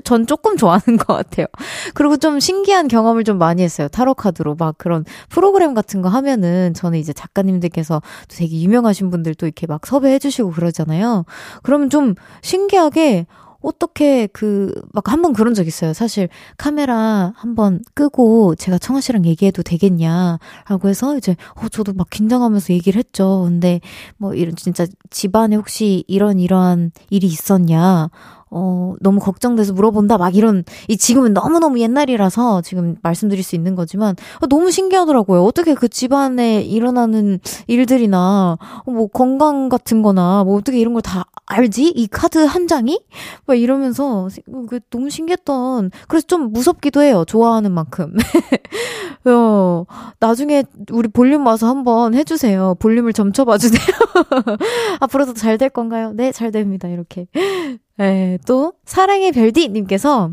전 0.04 0.28
조금 0.28 0.58
좋아하는 0.58 0.98
것 0.98 1.16
같아요. 1.16 1.46
그리고 1.94 2.18
좀 2.18 2.42
신기한 2.42 2.90
경험을 2.90 3.24
좀 3.24 3.38
많이 3.38 3.64
했어요. 3.64 3.88
타로 3.88 4.16
카드로 4.16 4.56
막 4.56 4.78
그런 4.78 5.06
프로그램 5.30 5.74
같은 5.74 6.02
거 6.02 6.10
하면은 6.10 6.74
저는 6.74 7.00
이제 7.00 7.14
작가님들께서 7.14 8.02
되게 8.28 8.60
유명하신 8.60 9.10
분들도 9.10 9.46
이렇게 9.46 9.66
막 9.66 9.86
섭외해 9.88 10.20
주시고 10.20 10.52
그러잖아요. 10.52 11.24
그러면 11.64 11.90
좀 11.90 12.16
신기하게 12.42 13.28
어떻게 13.62 14.28
그, 14.28 14.72
막 14.94 15.08
한 15.10 15.22
번 15.22 15.34
그런 15.34 15.54
적 15.54 15.68
있어요. 15.68 15.94
사실 15.94 16.30
카메라 16.58 17.34
한 17.36 17.56
번 17.56 17.82
끄고 17.96 18.56
제가 18.56 18.78
청아 18.78 19.02
씨랑 19.02 19.26
얘기해도 19.26 19.64
되겠냐. 19.64 20.38
라고 20.70 20.90
해서 20.90 21.18
이제, 21.18 21.36
어, 21.56 21.68
저도 21.70 21.94
막 21.94 22.10
긴장하면서 22.10 22.74
얘기를 22.74 23.00
했죠. 23.00 23.42
근데 23.46 23.80
뭐 24.18 24.34
이런 24.36 24.56
진짜 24.56 24.86
집안에 25.10 25.56
혹시 25.56 26.04
이런 26.08 26.40
이러한 26.40 26.92
일이 27.10 27.28
있었냐. 27.28 28.10
어, 28.50 28.94
너무 29.02 29.20
걱정돼서 29.20 29.74
물어본다, 29.74 30.18
막 30.18 30.34
이런, 30.34 30.64
이 30.88 30.96
지금은 30.96 31.34
너무너무 31.34 31.80
옛날이라서 31.82 32.62
지금 32.62 32.96
말씀드릴 33.04 33.44
수 33.44 33.56
있는 33.58 33.76
거지만, 33.76 34.16
어, 34.42 34.48
너무 34.48 34.72
신기하더라고요. 34.72 35.44
어떻게 35.44 35.74
그 35.74 35.90
집안에 35.90 36.62
일어나는 36.62 37.40
일들이나, 37.68 38.58
어, 38.86 38.92
뭐 38.92 39.08
건강 39.08 39.68
같은 39.68 40.02
거나, 40.02 40.46
뭐 40.46 40.56
어떻게 40.58 40.80
이런 40.80 40.94
걸 40.94 41.02
다 41.02 41.26
알지? 41.48 41.88
이 41.96 42.08
카드 42.08 42.40
한 42.40 42.68
장이? 42.68 43.00
막 43.46 43.56
이러면서, 43.56 44.28
그 44.70 44.80
너무 44.90 45.10
신기했던, 45.10 45.92
그래서 46.08 46.28
좀 46.28 46.52
무섭기도 46.52 47.02
해요. 47.02 47.24
좋아하는 47.26 47.72
만큼. 47.72 48.14
어, 49.26 49.86
나중에 50.20 50.64
우리 50.92 51.08
볼륨 51.08 51.46
와서 51.46 51.68
한번 51.68 52.14
해주세요. 52.14 52.76
볼륨을 52.80 53.14
점쳐봐 53.14 53.58
주세요. 53.58 53.82
앞으로도 55.00 55.34
잘 55.34 55.58
될 55.58 55.70
건가요? 55.70 56.12
네, 56.14 56.32
잘 56.32 56.52
됩니다. 56.52 56.88
이렇게. 56.88 57.28
네, 57.98 58.38
또, 58.46 58.74
사랑의 58.86 59.32
별디님께서 59.32 60.32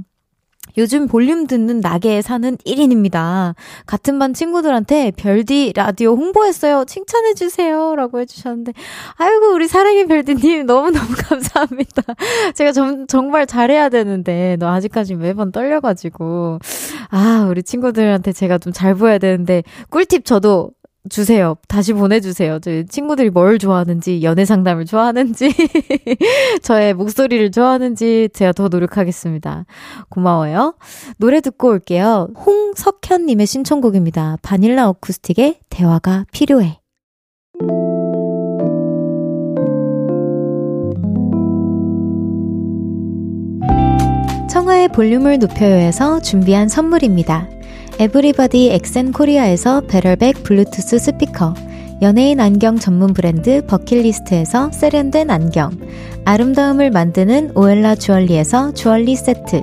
요즘 0.77 1.07
볼륨 1.07 1.47
듣는 1.47 1.81
나게 1.81 2.21
사는 2.23 2.57
1인입니다. 2.59 3.55
같은 3.87 4.19
반 4.19 4.35
친구들한테 4.35 5.13
별디 5.13 5.73
라디오 5.75 6.15
홍보했어요. 6.17 6.85
칭찬해주세요. 6.85 7.95
라고 7.97 8.21
해주셨는데, 8.21 8.73
아이고, 9.17 9.55
우리 9.55 9.69
사랑의 9.69 10.07
별디님 10.07 10.67
너무너무 10.67 11.07
감사합니다. 11.29 12.03
제가 12.55 12.73
점, 12.73 13.07
정말 13.07 13.47
잘해야 13.47 13.89
되는데, 13.89 14.57
너 14.59 14.69
아직까지 14.69 15.15
매번 15.15 15.53
떨려가지고. 15.53 16.59
아, 17.11 17.47
우리 17.49 17.63
친구들한테 17.63 18.33
제가 18.33 18.59
좀 18.59 18.75
잘 18.75 18.97
보여야 18.97 19.19
되는데, 19.19 19.63
꿀팁 19.91 20.25
저도 20.25 20.73
주세요. 21.11 21.57
다시 21.69 21.93
보내주세요. 21.93 22.61
저희 22.61 22.87
친구들이 22.87 23.31
뭘 23.31 23.59
좋아하는지, 23.59 24.23
연애 24.23 24.45
상담을 24.45 24.87
좋아하는지, 24.87 25.53
저의 26.63 26.95
목소리를 26.95 27.51
좋아하는지 27.51 28.31
제가 28.33 28.53
더 28.53 28.69
노력하겠습니다. 28.69 29.67
고마워요. 30.09 30.75
노래 31.19 31.41
듣고 31.41 31.69
올게요. 31.69 32.29
홍석현님의 32.47 33.47
신청곡입니다. 33.47 34.39
바닐라 34.43 34.89
어쿠스틱의 34.89 35.61
대화가 35.69 36.25
필요해. 36.33 36.81
청하의 44.51 44.89
볼륨을 44.89 45.39
높여요에서 45.39 46.21
준비한 46.21 46.69
선물입니다. 46.69 47.54
에브리바디 47.97 48.71
엑센 48.73 49.13
코리아에서 49.13 49.83
베럴백 49.83 50.43
블루투스 50.43 50.99
스피커 50.99 51.55
연예인 52.03 52.41
안경 52.41 52.77
전문 52.77 53.15
브랜드 53.15 53.65
버킷리스트에서 53.67 54.73
세련된 54.73 55.31
안경 55.31 55.71
아름다움을 56.25 56.91
만드는 56.91 57.53
오엘라 57.55 57.95
주얼리에서 57.95 58.75
주얼리 58.75 59.15
세트 59.15 59.63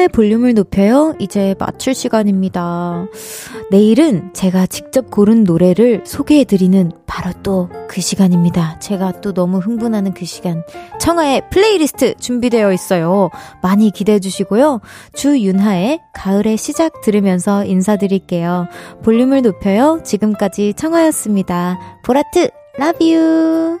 청하의 0.00 0.08
볼륨을 0.08 0.54
높여요. 0.54 1.14
이제 1.18 1.54
마칠 1.58 1.94
시간입니다. 1.94 3.06
내일은 3.70 4.30
제가 4.32 4.66
직접 4.66 5.10
고른 5.10 5.44
노래를 5.44 6.02
소개해드리는 6.06 6.92
바로 7.06 7.32
또 7.42 7.68
그 7.90 8.00
시간입니다. 8.00 8.78
제가 8.78 9.20
또 9.20 9.34
너무 9.34 9.58
흥분하는 9.58 10.14
그 10.14 10.24
시간. 10.24 10.62
청하의 11.00 11.42
플레이리스트 11.50 12.14
준비되어 12.20 12.72
있어요. 12.72 13.30
많이 13.62 13.90
기대해 13.90 14.20
주시고요. 14.20 14.80
주윤하의 15.14 15.98
가을의 16.14 16.56
시작 16.56 17.00
들으면서 17.00 17.64
인사드릴게요. 17.64 18.68
볼륨을 19.02 19.42
높여요. 19.42 20.00
지금까지 20.04 20.74
청하였습니다. 20.74 22.00
보라트, 22.04 22.50
you! 23.00 23.80